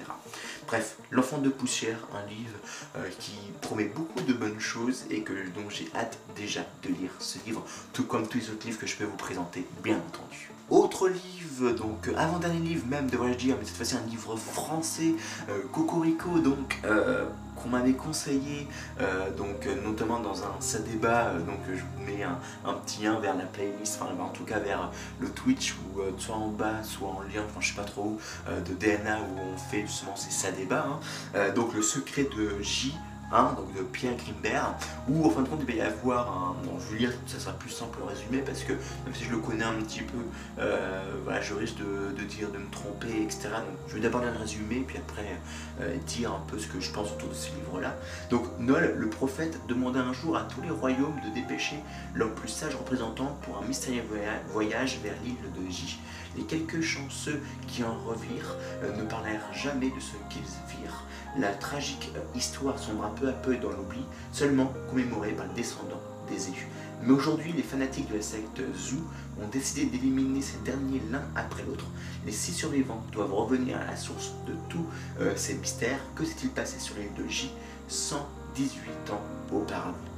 Bref, 0.67 0.97
L'Enfant 1.11 1.39
de 1.39 1.49
Poussière, 1.49 1.99
un 2.15 2.27
livre 2.29 2.57
euh, 2.97 3.09
qui 3.19 3.33
promet 3.61 3.85
beaucoup 3.85 4.21
de 4.21 4.33
bonnes 4.33 4.61
choses 4.61 5.05
et 5.11 5.23
que 5.23 5.33
donc 5.33 5.71
j'ai 5.71 5.89
hâte 5.95 6.19
déjà 6.37 6.65
de 6.83 6.89
lire 6.89 7.11
ce 7.19 7.39
livre, 7.47 7.65
tout 7.93 8.05
comme 8.05 8.27
tous 8.27 8.39
les 8.39 8.51
autres 8.51 8.67
livres 8.67 8.79
que 8.79 8.87
je 8.87 8.97
peux 8.97 9.05
vous 9.05 9.17
présenter, 9.17 9.67
bien 9.83 9.97
entendu. 9.97 10.51
Autre 10.71 11.09
livre, 11.09 11.73
donc 11.73 12.09
avant-dernier 12.17 12.61
livre 12.61 12.87
même, 12.87 13.11
devrais-je 13.11 13.39
dire, 13.39 13.57
mais 13.59 13.67
cette 13.67 13.77
fois-ci 13.77 13.97
un 13.97 14.07
livre 14.09 14.37
français, 14.37 15.15
euh, 15.49 15.63
Cocorico, 15.73 16.39
donc 16.39 16.81
euh, 16.85 17.27
qu'on 17.57 17.69
m'avait 17.69 17.93
conseillé, 17.93 18.69
euh, 19.01 19.31
donc 19.31 19.69
notamment 19.85 20.21
dans 20.21 20.43
un 20.43 20.55
ça 20.61 20.79
débat, 20.79 21.33
donc 21.47 21.59
je 21.69 21.81
vous 21.81 22.05
mets 22.05 22.23
un, 22.23 22.75
petit 22.75 23.03
lien 23.03 23.19
vers 23.21 23.37
la 23.37 23.45
playlist, 23.45 24.01
enfin 24.01 24.15
en 24.23 24.29
tout 24.29 24.45
cas 24.45 24.59
vers 24.59 24.91
le 25.21 25.29
Twitch 25.29 25.75
ou 25.75 26.01
soit 26.19 26.37
en 26.37 26.49
bas, 26.49 26.83
soit 26.83 27.09
en 27.09 27.21
lien, 27.21 27.43
enfin 27.45 27.61
je 27.61 27.69
sais 27.69 27.75
pas 27.75 27.85
trop 27.85 28.03
où, 28.03 28.19
de 28.49 28.75
DNA 28.75 29.19
où 29.21 29.39
on 29.55 29.57
fait 29.57 29.83
justement 29.83 30.17
ces 30.17 30.31
ça. 30.31 30.51
Hein. 30.73 31.51
donc 31.55 31.75
le 31.75 31.83
secret 31.83 32.27
de 32.37 32.61
J 32.63 32.95
hein, 33.33 33.55
donc 33.57 33.75
de 33.75 33.83
Pierre 33.83 34.17
Grimbert, 34.17 34.75
où 35.09 35.27
en 35.27 35.31
fin 35.31 35.43
de 35.43 35.49
compte 35.49 35.61
il 35.67 35.67
va 35.67 35.73
y 35.73 35.81
avoir 35.81 36.31
un. 36.31 36.55
Bon, 36.65 36.79
je 36.79 36.93
vais 36.93 36.99
lire, 37.01 37.13
ça 37.27 37.39
sera 37.39 37.53
plus 37.53 37.71
simple 37.71 37.99
le 38.01 38.05
résumé 38.05 38.39
parce 38.39 38.63
que 38.63 38.73
même 38.73 39.15
si 39.15 39.25
je 39.25 39.31
le 39.31 39.39
connais 39.39 39.65
un 39.65 39.75
petit 39.75 40.03
peu, 40.03 40.19
euh, 40.59 41.03
voilà, 41.25 41.41
je 41.41 41.55
risque 41.55 41.77
de, 41.79 42.23
dire, 42.25 42.51
de 42.51 42.59
me 42.59 42.71
tromper, 42.71 43.23
etc. 43.23 43.49
Donc 43.51 43.79
je 43.89 43.95
vais 43.95 44.01
d'abord 44.01 44.21
lire 44.21 44.33
le 44.33 44.39
résumé, 44.39 44.85
puis 44.87 44.99
après 44.99 45.39
euh, 45.81 45.97
dire 46.07 46.33
un 46.33 46.43
peu 46.47 46.59
ce 46.59 46.69
que 46.69 46.81
je 46.81 46.91
pense 46.91 47.13
autour 47.13 47.29
de 47.29 47.35
ce 47.35 47.51
livre-là. 47.55 47.97
Donc 48.31 48.45
Nol, 48.59 48.95
le 48.97 49.09
prophète, 49.09 49.59
demanda 49.67 50.01
un 50.01 50.13
jour 50.13 50.37
à 50.37 50.43
tous 50.43 50.61
les 50.61 50.71
royaumes 50.71 51.21
de 51.25 51.35
dépêcher 51.35 51.77
leurs 52.15 52.35
plus 52.35 52.49
sages 52.49 52.75
représentants 52.75 53.37
pour 53.43 53.59
un 53.59 53.67
mystérieux 53.67 54.05
voyage 54.53 54.99
vers 55.03 55.15
l'île 55.25 55.37
de 55.57 55.71
J. 55.71 55.99
Les 56.37 56.45
quelques 56.45 56.81
chanceux 56.81 57.41
qui 57.67 57.85
en 57.85 57.95
revirent 58.07 58.57
euh, 58.83 58.97
ne 58.97 59.05
parlèrent 59.05 59.53
jamais 59.53 59.91
de 59.91 60.01
ce 60.01 60.13
qu'ils 60.31 60.43
virent. 60.81 61.05
La 61.39 61.53
tragique 61.53 62.11
euh, 62.17 62.21
histoire 62.37 62.79
sombra 62.79 63.15
peu 63.15 63.29
à 63.29 63.33
peu 63.33 63.57
dans 63.57 63.71
l'oubli, 63.71 64.05
seulement 64.33 64.73
commémorée 64.91 65.33
par 65.33 65.47
le 65.47 65.53
descendant 65.55 66.01
des 66.29 66.49
élus. 66.49 66.69
Mais 67.03 67.13
aujourd'hui, 67.13 67.53
les 67.53 67.63
fanatiques 67.63 68.09
de 68.11 68.17
la 68.17 68.23
secte 68.23 68.63
Zou 68.77 69.03
ont 69.43 69.49
décidé 69.49 69.87
d'éliminer 69.87 70.41
ces 70.41 70.59
derniers 70.59 71.03
l'un 71.11 71.23
après 71.35 71.65
l'autre. 71.65 71.87
Les 72.25 72.33
six 72.33 72.53
survivants 72.53 73.03
doivent 73.13 73.35
revenir 73.35 73.77
à 73.79 73.85
la 73.85 73.97
source 73.97 74.33
de 74.47 74.55
tous 74.69 74.87
euh, 75.21 75.33
ces 75.37 75.55
mystères. 75.55 76.01
Que 76.15 76.25
s'est-il 76.25 76.51
passé 76.51 76.79
sur 76.79 76.95
l'île 76.97 77.13
de 77.17 77.29
J 77.29 77.51
118 77.89 79.11
ans 79.11 79.23
auparavant? 79.53 80.12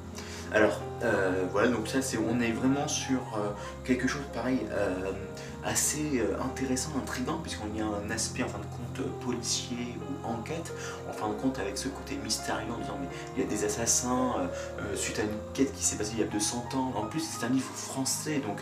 Alors, 0.53 0.81
euh, 1.03 1.45
voilà, 1.51 1.69
donc 1.69 1.89
ça, 1.89 2.01
c'est, 2.03 2.19
on 2.19 2.41
est 2.41 2.53
vraiment 2.53 2.87
sur 2.89 3.19
euh, 3.37 3.51
quelque 3.85 4.07
chose 4.07 4.23
pareil, 4.33 4.61
euh, 4.71 5.13
assez 5.65 6.23
intéressant, 6.45 6.91
intrigant, 7.03 7.39
puisqu'on 7.39 7.75
y 7.75 7.81
a 7.81 7.87
un 7.87 8.11
aspect, 8.11 8.43
en 8.43 8.49
fin 8.49 8.59
de 8.59 8.65
compte, 8.65 9.21
policier 9.21 9.97
ou 9.99 10.29
enquête, 10.29 10.73
en 11.09 11.13
fin 11.13 11.29
de 11.29 11.35
compte, 11.35 11.59
avec 11.59 11.79
ce 11.79 11.89
côté 11.89 12.17
mystérieux, 12.23 12.71
en 12.71 12.79
disant, 12.79 12.99
mais 13.01 13.09
il 13.35 13.43
y 13.43 13.47
a 13.47 13.49
des 13.49 13.65
assassins, 13.65 14.35
suite 14.95 15.19
à 15.19 15.23
une 15.23 15.39
quête 15.55 15.73
qui 15.73 15.83
s'est 15.83 15.97
passée 15.97 16.13
il 16.15 16.21
y 16.21 16.23
a 16.23 16.27
200 16.27 16.69
ans. 16.75 16.93
En 16.97 17.07
plus, 17.07 17.21
c'est 17.21 17.47
un 17.47 17.49
livre 17.49 17.73
français, 17.75 18.43
donc 18.47 18.59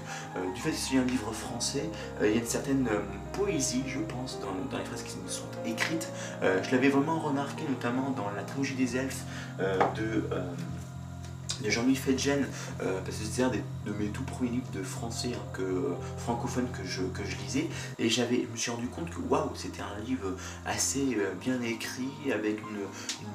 du 0.55 0.61
fait 0.61 0.71
que 0.71 0.77
c'est 0.77 0.97
un 0.97 1.05
livre 1.05 1.33
français, 1.33 1.91
il 2.23 2.31
y 2.31 2.35
a 2.35 2.37
une 2.37 2.47
certaine 2.47 2.89
poésie, 3.33 3.83
je 3.89 3.99
pense, 3.99 4.39
dans, 4.41 4.79
les 4.79 4.85
phrases 4.85 5.03
qui 5.03 5.17
nous 5.21 5.29
sont 5.29 5.43
écrites. 5.67 6.09
je 6.41 6.71
l'avais 6.71 6.89
vraiment 6.89 7.19
remarqué, 7.19 7.65
notamment 7.69 8.11
dans 8.11 8.31
la 8.31 8.45
trilogie 8.45 8.75
des 8.75 8.97
elfes 8.97 9.25
de 9.59 10.25
de 11.62 11.71
Jean-Louis 11.71 11.97
Fedgen, 11.97 12.47
euh, 12.81 13.00
parce 13.04 13.16
que 13.16 13.25
c'était 13.25 13.42
un 13.42 13.50
de 13.50 13.92
mes 13.92 14.07
tout 14.07 14.23
premiers 14.25 14.50
livres 14.50 14.71
de 14.73 14.83
français 14.83 15.31
hein, 15.35 15.42
que, 15.52 15.62
euh, 15.62 15.95
francophone 16.19 16.66
que 16.73 16.87
je, 16.87 17.02
que 17.02 17.25
je 17.25 17.37
lisais, 17.37 17.69
et 17.99 18.09
je 18.09 18.23
me 18.23 18.57
suis 18.57 18.71
rendu 18.71 18.88
compte 18.88 19.11
que 19.11 19.21
waouh, 19.28 19.50
c'était 19.54 19.83
un 19.83 20.04
livre 20.04 20.35
assez 20.66 21.16
euh, 21.16 21.33
bien 21.40 21.61
écrit, 21.62 22.33
avec 22.33 22.61
une, 22.61 22.83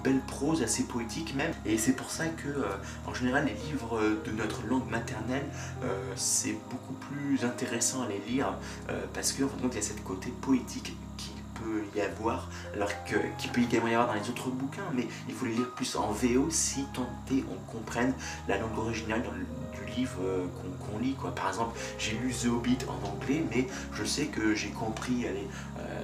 belle 0.03 0.21
prose, 0.27 0.61
assez 0.61 0.83
poétique 0.83 1.35
même, 1.35 1.51
et 1.65 1.77
c'est 1.77 1.93
pour 1.93 2.11
ça 2.11 2.27
que, 2.27 2.49
en 3.05 3.13
général, 3.13 3.45
les 3.45 3.69
livres 3.69 3.99
de 4.25 4.31
notre 4.31 4.65
langue 4.65 4.89
maternelle, 4.89 5.45
c'est 6.15 6.55
beaucoup 6.69 6.93
plus 6.93 7.43
intéressant 7.43 8.03
à 8.03 8.07
les 8.07 8.19
lire, 8.29 8.53
parce 9.13 9.33
qu'en 9.33 9.47
fait, 9.47 9.67
il 9.71 9.75
y 9.75 9.77
a 9.77 9.81
cette 9.81 10.03
côté 10.03 10.31
poétique 10.41 10.95
y 11.95 12.01
avoir, 12.01 12.49
alors 12.73 12.89
qu'il 13.05 13.51
peut 13.51 13.61
également 13.61 13.87
y 13.87 13.93
avoir 13.93 14.07
dans 14.07 14.21
les 14.21 14.29
autres 14.29 14.49
bouquins, 14.49 14.89
mais 14.93 15.07
il 15.27 15.33
faut 15.33 15.45
les 15.45 15.53
lire 15.53 15.69
plus 15.75 15.95
en 15.95 16.11
VO 16.11 16.47
si 16.49 16.85
tant 16.93 17.07
est 17.31 17.43
on 17.49 17.71
comprenne 17.71 18.13
la 18.47 18.57
langue 18.57 18.77
originale 18.77 19.21
du 19.21 19.95
livre 19.95 20.19
euh, 20.23 20.45
qu'on 20.79 20.99
lit. 20.99 21.13
Quoi. 21.13 21.33
Par 21.33 21.49
exemple, 21.49 21.77
j'ai 21.97 22.17
lu 22.17 22.33
The 22.33 22.47
Hobbit 22.47 22.77
en 22.87 23.07
anglais, 23.07 23.43
mais 23.51 23.67
je 23.93 24.03
sais 24.03 24.25
que 24.25 24.55
j'ai 24.55 24.69
compris 24.69 25.25
allez, 25.27 25.47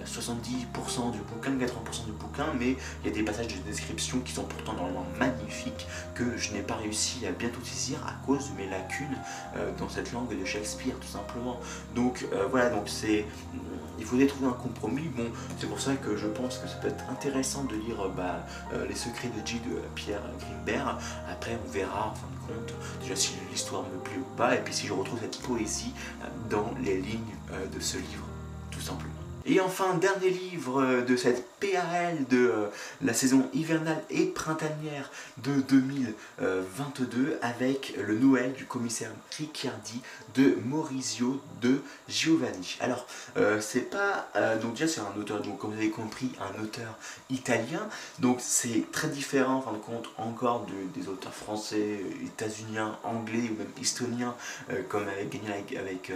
70% 0.06 0.18
euh, 0.18 1.12
du 1.12 1.20
bouquin, 1.20 1.52
80% 1.52 2.06
du 2.06 2.12
bouquin, 2.12 2.48
mais 2.60 2.76
il 3.04 3.10
y 3.10 3.12
a 3.12 3.14
des 3.14 3.24
passages 3.24 3.48
de 3.48 3.60
description 3.62 4.20
qui 4.20 4.34
sont 4.34 4.44
pourtant 4.44 4.74
normalement 4.74 5.06
magnifiques 5.20 5.88
que 6.14 6.38
je 6.38 6.54
n'ai 6.54 6.62
pas 6.62 6.76
réussi 6.76 7.26
à 7.26 7.32
bientôt 7.32 7.62
saisir 7.64 8.00
à 8.08 8.26
cause 8.26 8.52
de 8.52 8.58
mes 8.58 8.70
lacunes 8.70 9.18
euh, 9.56 9.72
dans 9.78 9.90
cette 9.90 10.12
langue 10.12 10.30
de 10.38 10.46
Shakespeare, 10.46 10.96
tout 11.00 11.08
simplement. 11.08 11.60
Donc 11.96 12.26
voilà, 12.50 12.70
donc 12.70 12.84
c'est 12.88 13.26
il 14.04 14.08
faudrait 14.08 14.28
trouver 14.28 14.48
un 14.48 14.54
compromis. 14.54 15.08
Bon, 15.16 15.24
c'est 15.58 15.68
pour 15.68 15.80
ça 15.80 15.96
que 15.96 16.18
je 16.18 16.28
pense 16.28 16.58
que 16.58 16.68
ça 16.68 16.76
peut 16.76 16.90
être 16.90 17.06
intéressant 17.10 17.64
de 17.64 17.76
lire 17.76 18.10
bah, 18.16 18.46
euh, 18.74 18.86
Les 18.88 18.96
secrets 18.96 19.30
de 19.30 19.48
J 19.48 19.60
de 19.60 19.80
Pierre 19.96 20.22
Grimberg. 20.40 20.98
Après, 21.30 21.58
on 21.66 21.72
verra 21.72 22.10
en 22.10 22.14
fin 22.14 22.28
de 22.28 22.54
compte 22.54 22.74
déjà 23.02 23.16
si 23.16 23.34
l'histoire 23.52 23.84
me 23.84 24.00
plaît 24.04 24.20
ou 24.20 24.36
pas, 24.36 24.56
et 24.56 24.60
puis 24.60 24.74
si 24.74 24.88
je 24.88 24.94
retrouve 24.94 25.20
cette 25.22 25.40
poésie 25.42 25.94
euh, 26.22 26.28
dans 26.50 26.74
les 26.84 26.98
lignes 27.02 27.22
euh, 27.54 27.66
de 27.68 27.80
ce 27.80 27.98
livre, 27.98 28.28
tout 28.72 28.82
simplement. 28.82 29.23
Et 29.46 29.60
enfin, 29.60 29.96
dernier 29.96 30.30
livre 30.30 31.02
de 31.02 31.16
cette 31.18 31.46
PRL 31.64 32.26
de 32.30 32.38
euh, 32.38 32.68
la 33.02 33.14
saison 33.14 33.50
hivernale 33.54 34.04
et 34.10 34.26
printanière 34.26 35.10
de 35.38 35.62
2022 35.62 37.40
avec 37.42 37.96
le 37.98 38.18
Noël 38.20 38.52
du 38.54 38.66
commissaire 38.66 39.12
Ricciardi 39.38 40.02
de 40.36 40.58
Maurizio 40.66 41.42
de 41.62 41.82
Giovanni. 42.10 42.78
Alors, 42.82 43.08
euh, 43.38 43.62
c'est 43.62 43.90
pas. 43.90 44.28
Euh, 44.36 44.60
donc, 44.60 44.74
déjà, 44.74 44.88
c'est 44.88 45.00
un 45.00 45.18
auteur, 45.18 45.42
donc, 45.42 45.58
comme 45.58 45.72
vous 45.72 45.78
avez 45.78 45.90
compris, 45.90 46.32
un 46.42 46.62
auteur 46.62 46.98
italien. 47.30 47.88
Donc, 48.20 48.40
c'est 48.42 48.92
très 48.92 49.08
différent, 49.08 49.56
en 49.56 49.62
fin 49.62 49.72
de 49.72 49.78
compte, 49.78 50.10
encore 50.18 50.66
des 50.96 51.08
auteurs 51.08 51.34
français, 51.34 52.02
états-uniens, 52.26 52.98
anglais 53.04 53.50
ou 53.52 53.58
même 53.58 53.72
estoniens, 53.82 54.36
comme 54.90 55.06
avec 55.08 56.12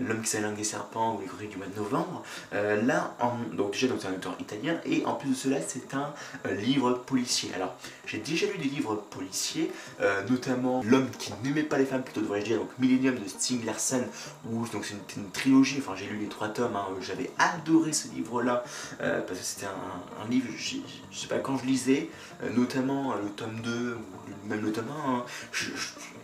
L'homme 0.00 0.22
qui 0.22 0.28
s'est 0.28 0.40
langue 0.40 0.62
serpent 0.62 1.16
ou 1.16 1.20
Les 1.20 1.26
Courriers 1.26 1.48
du 1.48 1.56
mois 1.56 1.66
de 1.66 1.76
novembre. 1.76 2.22
Là, 2.52 3.14
en, 3.20 3.32
donc, 3.54 3.72
déjà, 3.72 3.88
c'est 3.98 4.06
un 4.06 4.12
auteur 4.12 4.36
italien 4.40 4.76
et 4.84 5.04
en 5.04 5.14
plus 5.14 5.30
de 5.30 5.34
cela 5.34 5.56
c'est 5.66 5.94
un 5.94 6.12
euh, 6.46 6.54
livre 6.54 6.92
policier. 6.94 7.50
Alors 7.54 7.76
j'ai 8.06 8.18
déjà 8.18 8.46
lu 8.46 8.58
des 8.58 8.68
livres 8.68 8.96
policiers, 9.10 9.70
euh, 10.00 10.22
notamment 10.28 10.82
L'homme 10.84 11.10
qui 11.18 11.32
n'aimait 11.42 11.62
pas 11.62 11.78
les 11.78 11.84
femmes, 11.84 12.02
plutôt 12.02 12.20
devrais-je 12.20 12.46
dire, 12.46 12.58
donc 12.58 12.70
Millennium 12.78 13.16
de 13.16 13.28
Sting 13.28 13.64
Larsen, 13.64 14.06
où 14.50 14.64
c'est 14.66 15.16
une, 15.16 15.30
trilogie, 15.30 15.76
enfin 15.78 15.94
j'ai 15.96 16.06
lu 16.06 16.18
les 16.18 16.28
trois 16.28 16.48
tomes, 16.48 16.76
hein, 16.76 16.86
j'avais 17.00 17.30
adoré 17.38 17.92
ce 17.92 18.08
livre-là, 18.08 18.64
euh, 19.00 19.20
parce 19.20 19.38
que 19.38 19.44
c'était 19.44 19.66
un, 19.66 20.28
livre, 20.28 20.46
je 20.56 21.18
sais 21.18 21.28
pas 21.28 21.38
quand 21.38 21.58
je 21.58 21.66
lisais, 21.66 22.08
notamment 22.54 23.14
le 23.14 23.28
tome 23.30 23.60
2, 23.62 23.96
ou 23.96 24.48
même 24.48 24.60
le 24.60 24.72
tome 24.72 24.88
1, 25.06 25.10
hein, 25.10 25.24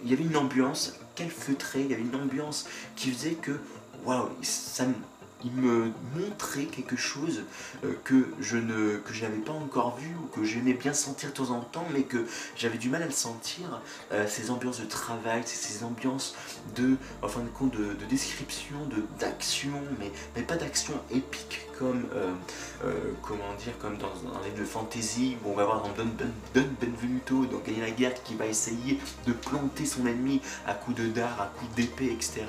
il 0.05 0.11
y 0.11 0.13
avait 0.13 0.25
une 0.25 0.37
ambiance 0.37 0.99
feutrée, 1.29 1.83
il 1.83 1.91
y 1.91 1.95
avait 1.95 2.03
une 2.03 2.17
ambiance 2.17 2.69
qui 2.97 3.11
faisait 3.11 3.35
que, 3.35 3.53
waouh, 4.05 4.29
ça 4.43 4.87
me 4.87 4.95
il 5.44 5.52
me 5.52 5.92
montrait 6.16 6.64
quelque 6.64 6.96
chose 6.96 7.42
euh, 7.85 7.94
que 8.05 8.28
je 8.40 8.57
ne 8.57 8.98
que 8.98 9.12
je 9.12 9.22
n'avais 9.22 9.38
pas 9.38 9.52
encore 9.52 9.96
vu 9.96 10.14
ou 10.22 10.26
que 10.26 10.44
j'aimais 10.44 10.74
bien 10.74 10.92
sentir 10.92 11.31
de 11.31 11.35
temps 11.35 11.50
en 11.50 11.61
temps 11.61 11.87
mais 11.92 12.02
que 12.02 12.26
j'avais 12.57 12.78
du 12.78 12.88
mal 12.88 13.02
à 13.02 13.07
le 13.07 13.12
sentir 13.12 13.81
euh, 14.12 14.26
ces 14.28 14.50
ambiances 14.50 14.81
de 14.81 14.87
travail 14.87 15.42
ces 15.44 15.85
ambiances 15.85 16.35
de 16.76 16.96
en 17.22 17.28
fin 17.28 17.40
de 17.40 17.48
compte 17.48 17.72
de, 17.76 17.94
description 18.09 18.76
de 18.87 19.05
d'action 19.18 19.72
mais 20.37 20.42
pas 20.42 20.57
d'action 20.57 20.94
épique 21.11 21.66
comme 21.83 22.07
euh, 22.14 22.92
comment 23.23 23.55
dire 23.59 23.77
comme 23.81 23.97
dans, 23.97 24.07
un 24.07 24.45
livre 24.45 24.61
de 24.61 24.64
fantasy 24.64 25.37
où 25.45 25.51
on 25.51 25.55
va 25.55 25.64
voir 25.64 25.83
dans 25.83 26.05
Don, 26.05 26.11
Don, 26.55 26.68
Benvenuto 26.81 27.45
dans 27.47 27.59
Gagner 27.59 27.81
la 27.81 27.90
guerre 27.90 28.23
qui 28.23 28.37
va 28.37 28.47
essayer 28.47 29.01
de 29.27 29.33
planter 29.33 29.85
son 29.85 30.07
ennemi 30.07 30.40
à 30.64 30.75
coups 30.75 30.97
de 30.97 31.09
dard 31.09 31.40
à 31.40 31.47
coups 31.59 31.75
d'épée 31.75 32.12
etc 32.12 32.45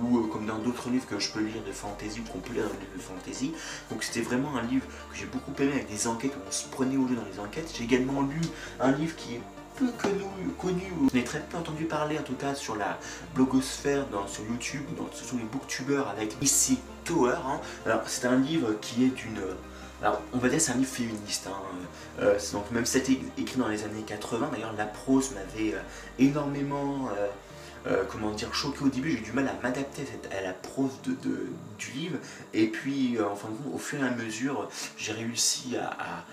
ou 0.00 0.28
comme 0.28 0.46
dans 0.46 0.58
d'autres 0.58 0.88
livres 0.90 1.06
que 1.06 1.18
je 1.18 1.30
peux 1.30 1.40
lire 1.40 1.62
de 1.66 1.72
fantasy 1.72 2.20
populaire 2.20 2.64
dans 2.68 2.74
le 2.74 2.80
livre 2.80 2.96
de 2.96 3.02
fantasy. 3.02 3.52
Donc 3.90 4.04
c'était 4.04 4.20
vraiment 4.20 4.56
un 4.56 4.62
livre 4.62 4.86
que 5.10 5.16
j'ai 5.16 5.26
beaucoup 5.26 5.52
aimé 5.60 5.72
avec 5.72 5.88
des 5.88 6.06
enquêtes, 6.06 6.32
où 6.36 6.40
on 6.46 6.52
se 6.52 6.68
prenait 6.68 6.96
au 6.96 7.08
jeu 7.08 7.16
dans 7.16 7.24
les 7.24 7.40
enquêtes. 7.40 7.72
J'ai 7.76 7.84
également 7.84 8.22
lu 8.22 8.40
un 8.80 8.92
livre 8.92 9.16
qui 9.16 9.34
est 9.34 9.40
peu 9.76 9.86
connu, 10.00 10.24
connu 10.58 10.92
ou 11.00 11.08
je 11.10 11.16
n'ai 11.16 11.24
très 11.24 11.40
peu 11.40 11.56
entendu 11.56 11.84
parler 11.84 12.18
en 12.18 12.22
tout 12.22 12.34
cas 12.34 12.54
sur 12.54 12.76
la 12.76 12.98
blogosphère, 13.34 14.06
dans, 14.08 14.26
sur 14.26 14.44
YouTube, 14.44 14.84
dans, 14.96 15.08
sur 15.12 15.36
les 15.36 15.44
booktubers 15.44 16.08
avec 16.08 16.36
Ici 16.42 16.78
Tower. 17.04 17.36
Hein. 17.46 17.60
Alors 17.84 18.02
c'est 18.06 18.26
un 18.26 18.36
livre 18.36 18.74
qui 18.80 19.04
est 19.04 19.24
une... 19.24 19.40
Alors, 20.02 20.20
on 20.34 20.38
va 20.38 20.48
dire 20.48 20.60
c'est 20.60 20.72
un 20.72 20.76
livre 20.76 20.90
féministe. 20.90 21.48
Hein. 21.48 21.56
Euh, 22.20 22.38
donc 22.52 22.70
même 22.70 22.86
c'était 22.86 23.18
écrit 23.38 23.58
dans 23.58 23.68
les 23.68 23.84
années 23.84 24.02
80. 24.06 24.50
D'ailleurs, 24.52 24.74
la 24.76 24.86
prose 24.86 25.32
m'avait 25.32 25.74
euh, 25.74 25.80
énormément 26.18 27.08
euh, 27.86 28.02
comment 28.10 28.32
dire, 28.32 28.52
choqué 28.52 28.84
au 28.84 28.88
début, 28.88 29.12
j'ai 29.12 29.18
eu 29.18 29.20
du 29.20 29.32
mal 29.32 29.46
à 29.46 29.54
m'adapter 29.62 30.02
à, 30.36 30.40
la 30.42 30.52
prose 30.52 30.90
de, 31.04 31.14
du 31.78 31.90
livre. 31.92 32.18
Et 32.52 32.66
puis, 32.66 33.16
euh, 33.16 33.28
enfin, 33.30 33.48
au 33.72 33.78
fur 33.78 34.02
et 34.02 34.06
à 34.06 34.10
mesure, 34.10 34.68
j'ai 34.96 35.12
réussi 35.12 35.76
à, 35.76 36.24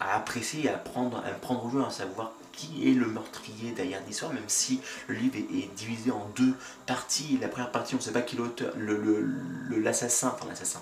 apprécier 0.00 0.64
et 0.64 0.68
à 0.68 0.76
prendre, 0.76 1.18
à 1.18 1.30
prendre 1.30 1.64
au 1.64 1.70
jeu, 1.70 1.84
à 1.84 1.90
savoir 1.90 2.32
qui 2.56 2.90
est 2.90 2.94
le 2.94 3.06
meurtrier 3.06 3.72
derrière 3.72 4.00
l'histoire, 4.06 4.32
même 4.32 4.48
si 4.48 4.80
le 5.06 5.14
livre 5.14 5.36
est, 5.36 5.74
divisé 5.76 6.10
en 6.10 6.28
deux 6.34 6.54
parties. 6.86 7.38
La 7.40 7.48
première 7.48 7.70
partie, 7.70 7.94
on 7.94 7.98
ne 7.98 8.02
sait 8.02 8.12
pas 8.12 8.22
qui 8.22 8.36
l'auteur, 8.36 8.72
l'assassin, 8.76 10.28
le, 10.28 10.34
enfin 10.34 10.48
l'assassin. 10.48 10.80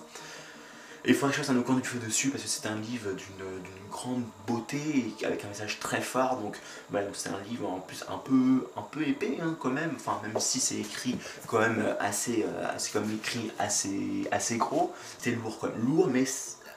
Et 1.07 1.13
que 1.13 1.27
je 1.27 1.33
fasse 1.33 1.51
un 1.51 1.57
aucun 1.59 1.75
du 1.75 1.87
feu 1.87 1.99
dessus 1.99 2.31
parce 2.31 2.43
que 2.43 2.49
c'est 2.49 2.67
un 2.67 2.77
livre 2.77 3.13
d'une 3.13 3.91
grande 3.91 4.23
beauté 4.47 5.15
avec 5.23 5.45
un 5.45 5.49
message 5.49 5.79
très 5.79 6.01
fort. 6.01 6.39
Donc 6.39 6.57
c'est 7.13 7.29
un 7.29 7.41
livre 7.47 7.69
en 7.69 7.81
plus 7.81 8.05
un 8.09 8.17
peu, 8.17 8.67
un 8.75 8.83
peu 8.83 9.07
épais 9.07 9.37
hein, 9.43 9.55
quand 9.61 9.71
même. 9.71 9.93
Enfin 9.97 10.19
même 10.23 10.33
si 10.41 10.61
c'est 10.61 10.77
écrit 10.77 11.19
quand 11.47 11.59
même 11.59 11.95
assez, 12.01 12.47
euh, 12.49 12.79
comme 12.95 13.13
écrit 13.13 13.51
assez, 13.59 14.27
assez 14.31 14.57
gros, 14.57 14.95
c'est 15.19 15.33
lourd 15.33 15.59
quand 15.61 15.69
même. 15.69 15.85
Lourd 15.85 16.09
mais 16.09 16.25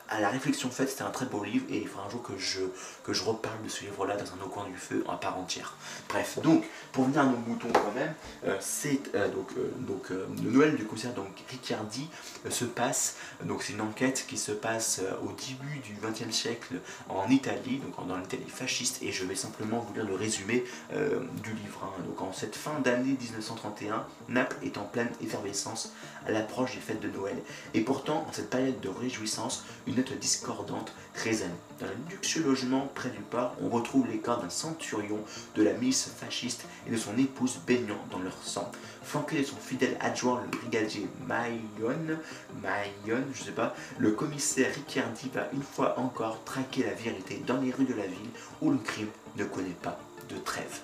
à 0.09 0.21
la 0.21 0.29
réflexion 0.29 0.69
faite, 0.69 0.89
c'était 0.89 1.03
un 1.03 1.09
très 1.09 1.25
beau 1.25 1.43
livre 1.43 1.65
et 1.69 1.77
il 1.77 1.87
faudra 1.87 2.07
un 2.07 2.09
jour 2.09 2.23
que 2.23 2.37
je, 2.37 2.61
que 3.07 3.13
je 3.13 3.23
reparle 3.23 3.63
de 3.63 3.69
ce 3.69 3.85
livre-là 3.85 4.17
dans 4.17 4.25
un 4.33 4.43
autre 4.43 4.49
coin 4.49 4.65
du 4.65 4.75
feu 4.75 5.05
à 5.07 5.15
part 5.15 5.39
entière. 5.39 5.75
Bref, 6.09 6.39
donc, 6.43 6.65
pour 6.91 7.05
venir 7.05 7.21
à 7.21 7.25
nos 7.25 7.37
moutons 7.37 7.71
quand 7.71 7.93
même, 7.95 8.13
euh, 8.43 8.57
c'est 8.59 8.99
euh, 9.15 9.29
donc, 9.29 9.47
euh, 9.57 9.71
donc 9.79 10.09
le 10.09 10.51
Noël 10.51 10.75
du 10.75 10.83
concert 10.83 11.13
donc 11.13 11.29
Ricciardi 11.49 12.09
se 12.49 12.65
passe, 12.65 13.15
donc 13.45 13.63
c'est 13.63 13.73
une 13.73 13.81
enquête 13.81 14.25
qui 14.27 14.37
se 14.37 14.51
passe 14.51 15.01
au 15.23 15.31
début 15.31 15.79
du 15.79 15.95
XXe 16.01 16.35
siècle 16.35 16.75
en 17.07 17.29
Italie, 17.29 17.77
donc 17.77 18.05
dans 18.05 18.17
l'Italie 18.17 18.49
fasciste, 18.49 19.01
et 19.01 19.13
je 19.13 19.23
vais 19.23 19.35
simplement 19.35 19.79
vous 19.79 19.93
lire 19.93 20.05
le 20.05 20.15
résumé 20.15 20.65
du 20.91 21.53
livre. 21.53 21.79
Hein. 21.83 22.03
Donc 22.05 22.21
en 22.21 22.33
cette 22.33 22.55
fin 22.55 22.79
d'année 22.79 23.15
1931, 23.19 24.05
Naples 24.27 24.57
est 24.63 24.77
en 24.77 24.83
pleine 24.83 25.09
effervescence 25.21 25.93
à 26.25 26.31
l'approche 26.31 26.75
des 26.75 26.81
fêtes 26.81 26.99
de 26.99 27.09
Noël. 27.09 27.37
Et 27.73 27.81
pourtant, 27.81 28.25
en 28.27 28.33
cette 28.33 28.49
période 28.49 28.79
de 28.81 28.89
réjouissance, 28.89 29.63
une 29.87 29.95
note 29.95 30.11
discordante 30.19 30.91
résonne. 31.15 31.55
Dans 31.79 31.85
un 31.85 32.09
luxueux 32.09 32.43
logement 32.43 32.89
près 32.97 33.09
du 33.09 33.19
port, 33.19 33.53
on 33.61 33.69
retrouve 33.69 34.07
les 34.07 34.17
corps 34.17 34.41
d'un 34.41 34.49
centurion 34.49 35.19
de 35.55 35.61
la 35.61 35.73
milice 35.73 36.09
fasciste 36.17 36.65
et 36.87 36.91
de 36.91 36.97
son 36.97 37.15
épouse 37.15 37.59
baignant 37.67 38.03
dans 38.09 38.17
leur 38.17 38.37
sang. 38.41 38.71
Flanqué 39.03 39.41
de 39.41 39.43
son 39.43 39.55
fidèle 39.57 39.97
adjoint, 40.01 40.41
le 40.41 40.57
brigadier 40.57 41.07
Maillon, 41.27 42.17
Maillon, 42.63 43.23
je 43.33 43.43
sais 43.43 43.51
pas, 43.51 43.75
le 43.99 44.11
commissaire 44.11 44.73
Ricciardi 44.73 45.29
va 45.31 45.47
une 45.53 45.61
fois 45.61 45.99
encore 45.99 46.43
traquer 46.43 46.85
la 46.85 46.93
vérité 46.93 47.43
dans 47.45 47.61
les 47.61 47.71
rues 47.71 47.85
de 47.85 47.93
la 47.93 48.07
ville 48.07 48.31
où 48.61 48.71
le 48.71 48.79
crime 48.79 49.09
ne 49.37 49.43
connaît 49.43 49.77
pas 49.81 49.99
de 50.27 50.37
trêve. 50.37 50.81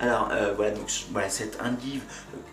Alors 0.00 0.28
euh, 0.30 0.52
voilà, 0.54 0.70
donc 0.70 0.88
voilà, 1.10 1.28
c'est 1.28 1.60
un 1.60 1.70
livre. 1.70 2.04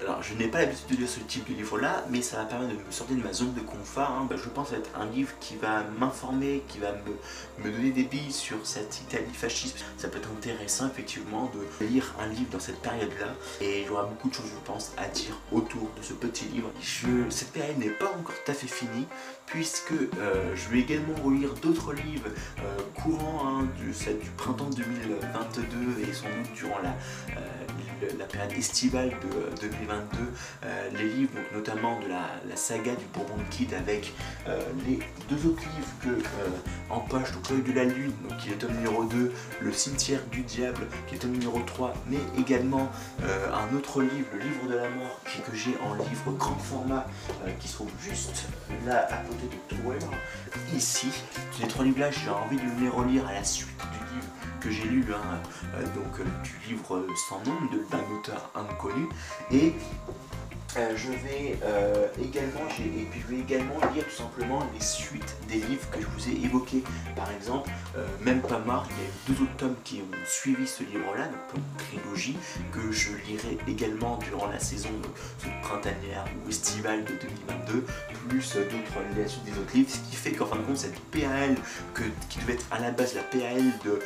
Euh, 0.02 0.06
alors 0.06 0.24
je 0.24 0.34
n'ai 0.34 0.48
pas 0.48 0.62
l'habitude 0.62 0.88
de 0.90 1.02
lire 1.02 1.10
ce 1.10 1.20
type 1.20 1.48
de 1.48 1.54
livre-là, 1.54 2.04
mais 2.10 2.22
ça 2.22 2.38
va 2.38 2.46
permettre 2.46 2.72
de 2.74 2.84
me 2.84 2.92
sortir 2.92 3.18
de 3.18 3.22
ma 3.22 3.34
zone 3.34 3.54
de 3.54 3.62
confort. 3.62 4.10
Hein. 4.10 4.28
Bah, 4.28 4.36
je 4.44 4.50
pense 4.50 4.74
être 4.74 4.90
un 5.00 5.06
livre 5.06 5.32
qui 5.40 5.56
va 5.56 5.84
m'informer, 6.00 6.64
qui 6.68 6.80
va 6.80 6.94
me, 6.94 7.64
me, 7.64 7.72
donner 7.72 7.92
des 7.92 8.04
billes 8.04 8.32
sur 8.32 8.58
cette 8.66 9.00
Italie 9.02 9.34
fasciste. 9.34 9.86
Ça 9.98 10.08
peut 10.08 10.18
être 10.18 10.30
intéressant 10.36 10.88
effectivement 10.88 11.52
de 11.54 11.86
lire 11.86 12.16
un 12.20 12.28
livre 12.28 12.50
dans 12.52 12.60
cette 12.60 12.80
période-là, 12.82 13.28
et 13.62 13.86
j'aurai 13.88 14.08
beaucoup 14.10 14.30
de 14.30 14.34
choses, 14.34 14.50
je 14.50 14.66
pense, 14.66 14.94
à 14.98 15.08
dire 15.08 15.38
autour 15.52 15.92
de 15.98 16.02
ce 16.02 16.14
petit 16.14 16.46
livre. 16.46 16.72
Cette 17.30 17.52
période 17.52 17.78
n'est 17.78 17.90
pas 17.90 18.10
encore 18.20 18.36
tout 18.44 18.52
à 18.52 18.56
fait 18.56 18.68
finie, 18.68 19.06
puisque 19.46 19.92
euh, 19.92 20.56
je 20.56 20.70
vais 20.70 20.80
également 20.80 21.14
relire 21.24 21.54
d'autres 21.62 21.94
livres 21.94 22.30
courants 22.96 23.44
hein, 23.46 23.68
du, 23.78 23.92
du 23.92 24.30
printemps 24.32 24.70
2022 24.76 26.02
et 26.02 26.14
sans 26.14 26.26
doute 26.26 26.54
durant 26.56 26.80
la 26.80 26.96
euh, 27.35 27.35
la 28.18 28.26
période 28.26 28.52
estivale 28.58 29.10
de 29.10 29.68
2022, 29.68 30.18
euh, 30.64 30.90
les 30.98 31.10
livres, 31.10 31.34
notamment 31.54 32.00
de 32.00 32.08
la, 32.08 32.56
saga 32.56 32.96
du 32.96 33.06
Bourbon 33.14 33.42
Kid 33.50 33.74
avec 33.74 34.14
euh, 34.48 34.60
les 34.88 35.00
deux 35.30 35.48
autres 35.48 35.64
livres 35.76 35.94
que 36.02 36.24
en 36.90 37.00
poche, 37.00 37.32
donc 37.32 37.50
L'œil 37.50 37.62
de 37.62 37.74
la 37.74 37.84
lune, 37.84 38.14
qui 38.40 38.50
est 38.50 38.52
le 38.52 38.58
tome 38.58 38.76
numéro 38.76 39.04
2, 39.06 39.32
Le 39.62 39.72
cimetière 39.72 40.20
du 40.32 40.42
diable, 40.42 40.88
qui 41.08 41.16
est 41.16 41.18
le 41.18 41.22
tome 41.22 41.32
numéro 41.32 41.60
3, 41.60 41.94
mais 42.10 42.18
également 42.40 42.90
un 43.22 43.76
autre 43.76 44.02
livre, 44.02 44.28
Le 44.34 44.40
livre 44.40 44.68
de 44.70 44.76
la 44.76 44.90
mort, 44.90 45.20
que 45.26 45.56
j'ai 45.56 45.76
en 45.84 45.94
livre 45.96 46.32
grand 46.38 46.58
format, 46.58 47.08
qui 47.60 47.68
se 47.68 47.74
trouve 47.74 47.92
juste 48.02 48.46
là 48.86 49.08
à 49.12 49.18
côté 49.18 49.48
de 49.48 49.76
toi, 49.76 49.96
ici. 50.76 51.10
Ces 51.60 51.68
trois 51.68 51.86
livres-là, 51.86 52.12
j'ai 52.12 52.30
envie 52.30 52.58
de 52.58 52.82
les 52.82 52.90
relire 52.90 53.28
à 53.28 53.34
la 53.34 53.44
suite 53.44 53.78
du 53.78 54.16
livre 54.16 54.28
que 54.66 54.72
j'ai 54.72 54.86
lu, 54.86 55.06
hein, 55.14 55.40
euh, 55.76 55.82
donc 55.82 56.20
euh, 56.20 56.24
du 56.44 56.70
livre 56.70 57.06
sans 57.30 57.38
nom 57.46 57.56
d'un 57.92 58.18
auteur 58.18 58.50
inconnu. 58.56 59.08
Et 59.52 59.74
euh, 60.78 60.96
je 60.96 61.10
vais 61.10 61.58
euh, 61.64 62.08
également, 62.22 62.68
et 62.80 63.06
puis 63.10 63.22
je 63.22 63.36
vais 63.36 63.42
également 63.42 63.76
lire 63.94 64.04
tout 64.06 64.16
simplement 64.16 64.60
les 64.74 64.82
suites 64.82 65.36
des 65.48 65.56
livres 65.56 65.90
que 65.90 66.02
je 66.02 66.08
vous 66.08 66.30
ai 66.30 66.46
évoqués. 66.46 66.84
Par 67.16 67.32
exemple, 67.32 67.70
euh, 67.98 68.06
même 68.22 68.42
pas 68.42 68.60
marre, 68.60 68.88
il 68.92 68.98
y 68.98 69.06
a 69.06 69.10
eu 69.10 69.36
deux 69.38 69.44
autres 69.44 69.56
tomes 69.56 69.76
qui 69.84 70.02
ont 70.02 70.26
suivi 70.26 70.68
ce 70.68 70.84
livre-là, 70.84 71.28
donc 71.28 71.56
une 71.56 72.00
trilogie 72.02 72.38
que 72.74 72.92
je 72.92 73.12
lirai 73.28 73.58
également 73.68 74.18
durant 74.18 74.48
la 74.48 74.60
saison 74.60 74.90
printanière 75.62 76.26
ou 76.46 76.50
estivale 76.50 77.06
de 77.06 77.14
2022, 77.14 77.86
plus 78.28 78.54
d'autres 78.56 78.96
la 79.18 79.28
suite 79.28 79.44
des 79.46 79.52
autres 79.52 79.74
livres, 79.74 79.90
ce 79.90 80.10
qui 80.10 80.16
fait 80.16 80.32
qu'en 80.32 80.46
fin 80.46 80.58
de 80.58 80.62
compte 80.64 80.78
cette 80.78 81.00
PAL 81.12 81.56
qui 82.30 82.40
devait 82.40 82.54
être 82.54 82.66
à 82.72 82.80
la 82.80 82.92
base 82.92 83.16
la 83.16 83.24
PAL 83.24 83.64
de, 83.86 84.00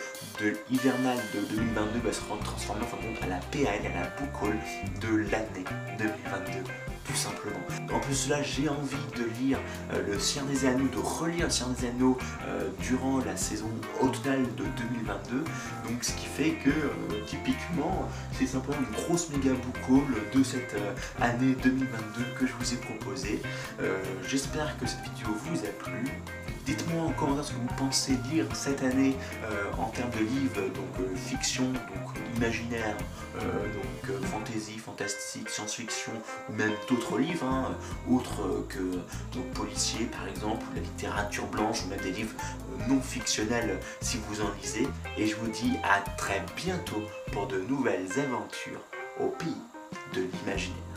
de 0.44 0.50
de 0.70 1.56
2022 1.56 2.00
va 2.04 2.14
se 2.14 2.22
transformer 2.44 2.84
en 2.84 2.88
fin 2.88 2.98
de 2.98 3.02
compte 3.02 3.24
à 3.24 3.28
la 3.28 3.40
PAL, 3.52 3.86
à 3.86 4.02
la 4.02 4.08
book 4.18 4.54
de 5.02 5.32
l'année 5.32 5.66
2022 5.98 6.59
you. 6.68 6.89
Simplement. 7.16 7.60
En 7.94 8.00
plus 8.00 8.30
là, 8.30 8.42
j'ai 8.44 8.70
envie 8.70 8.96
de 9.18 9.24
lire 9.40 9.60
euh, 9.94 10.14
Le 10.14 10.20
Seigneur 10.20 10.50
des 10.50 10.66
Anneaux, 10.66 10.88
de 10.88 10.98
relire 10.98 11.46
Le 11.46 11.52
Seigneur 11.52 11.76
des 11.76 11.88
Anneaux 11.88 12.18
euh, 12.48 12.70
durant 12.82 13.20
la 13.20 13.36
saison 13.38 13.70
automnale 14.02 14.44
de 14.56 14.64
2022. 14.64 15.38
Donc 15.38 16.04
ce 16.04 16.14
qui 16.14 16.26
fait 16.26 16.52
que 16.52 16.70
euh, 16.70 17.26
typiquement, 17.26 18.08
c'est 18.38 18.48
simplement 18.48 18.78
une 18.80 18.96
grosse 18.96 19.30
méga 19.30 19.52
book 19.52 19.76
de 20.34 20.44
cette 20.44 20.76
année 21.20 21.56
2022 21.64 22.24
que 22.38 22.46
je 22.46 22.54
vous 22.54 22.74
ai 22.74 22.78
proposé. 22.78 23.42
J'espère 24.28 24.78
que 24.78 24.86
cette 24.86 25.02
vidéo 25.02 25.36
vous 25.46 25.60
a 25.60 25.70
plu. 25.84 26.06
Dites-moi 26.66 27.04
en 27.04 27.12
commentaire 27.12 27.46
ce 27.46 27.54
que 27.54 27.58
vous 27.58 27.76
pensez 27.78 28.14
lire 28.32 28.46
cette 28.54 28.84
année 28.84 29.16
en 29.78 29.86
termes 29.86 30.12
de 30.12 30.20
livres, 30.20 30.62
donc 30.76 31.18
fiction, 31.18 31.64
donc 31.64 32.18
imaginaire, 32.36 32.96
donc 33.36 34.22
fantasy, 34.26 34.78
fantastique, 34.78 35.50
science-fiction 35.50 36.14
ou 36.50 36.54
même 36.54 36.74
d'autres 36.88 36.99
livres, 37.18 37.46
hein, 37.46 37.76
autres 38.10 38.66
que 38.68 38.80
donc, 39.34 39.46
policiers 39.54 40.06
par 40.06 40.28
exemple, 40.28 40.66
ou 40.72 40.76
la 40.76 40.82
littérature 40.82 41.46
blanche 41.48 41.84
ou 41.86 41.90
même 41.90 42.00
des 42.02 42.12
livres 42.12 42.36
euh, 42.40 42.88
non 42.88 43.02
fictionnels 43.02 43.80
si 44.02 44.18
vous 44.28 44.42
en 44.42 44.50
lisez. 44.62 44.88
Et 45.18 45.28
je 45.28 45.36
vous 45.36 45.48
dis 45.48 45.74
à 45.84 46.02
très 46.18 46.44
bientôt 46.56 47.02
pour 47.32 47.48
de 47.48 47.60
nouvelles 47.62 48.08
aventures 48.20 48.82
au 49.20 49.28
pays 49.28 49.64
de 50.14 50.22
l'imaginaire. 50.22 50.89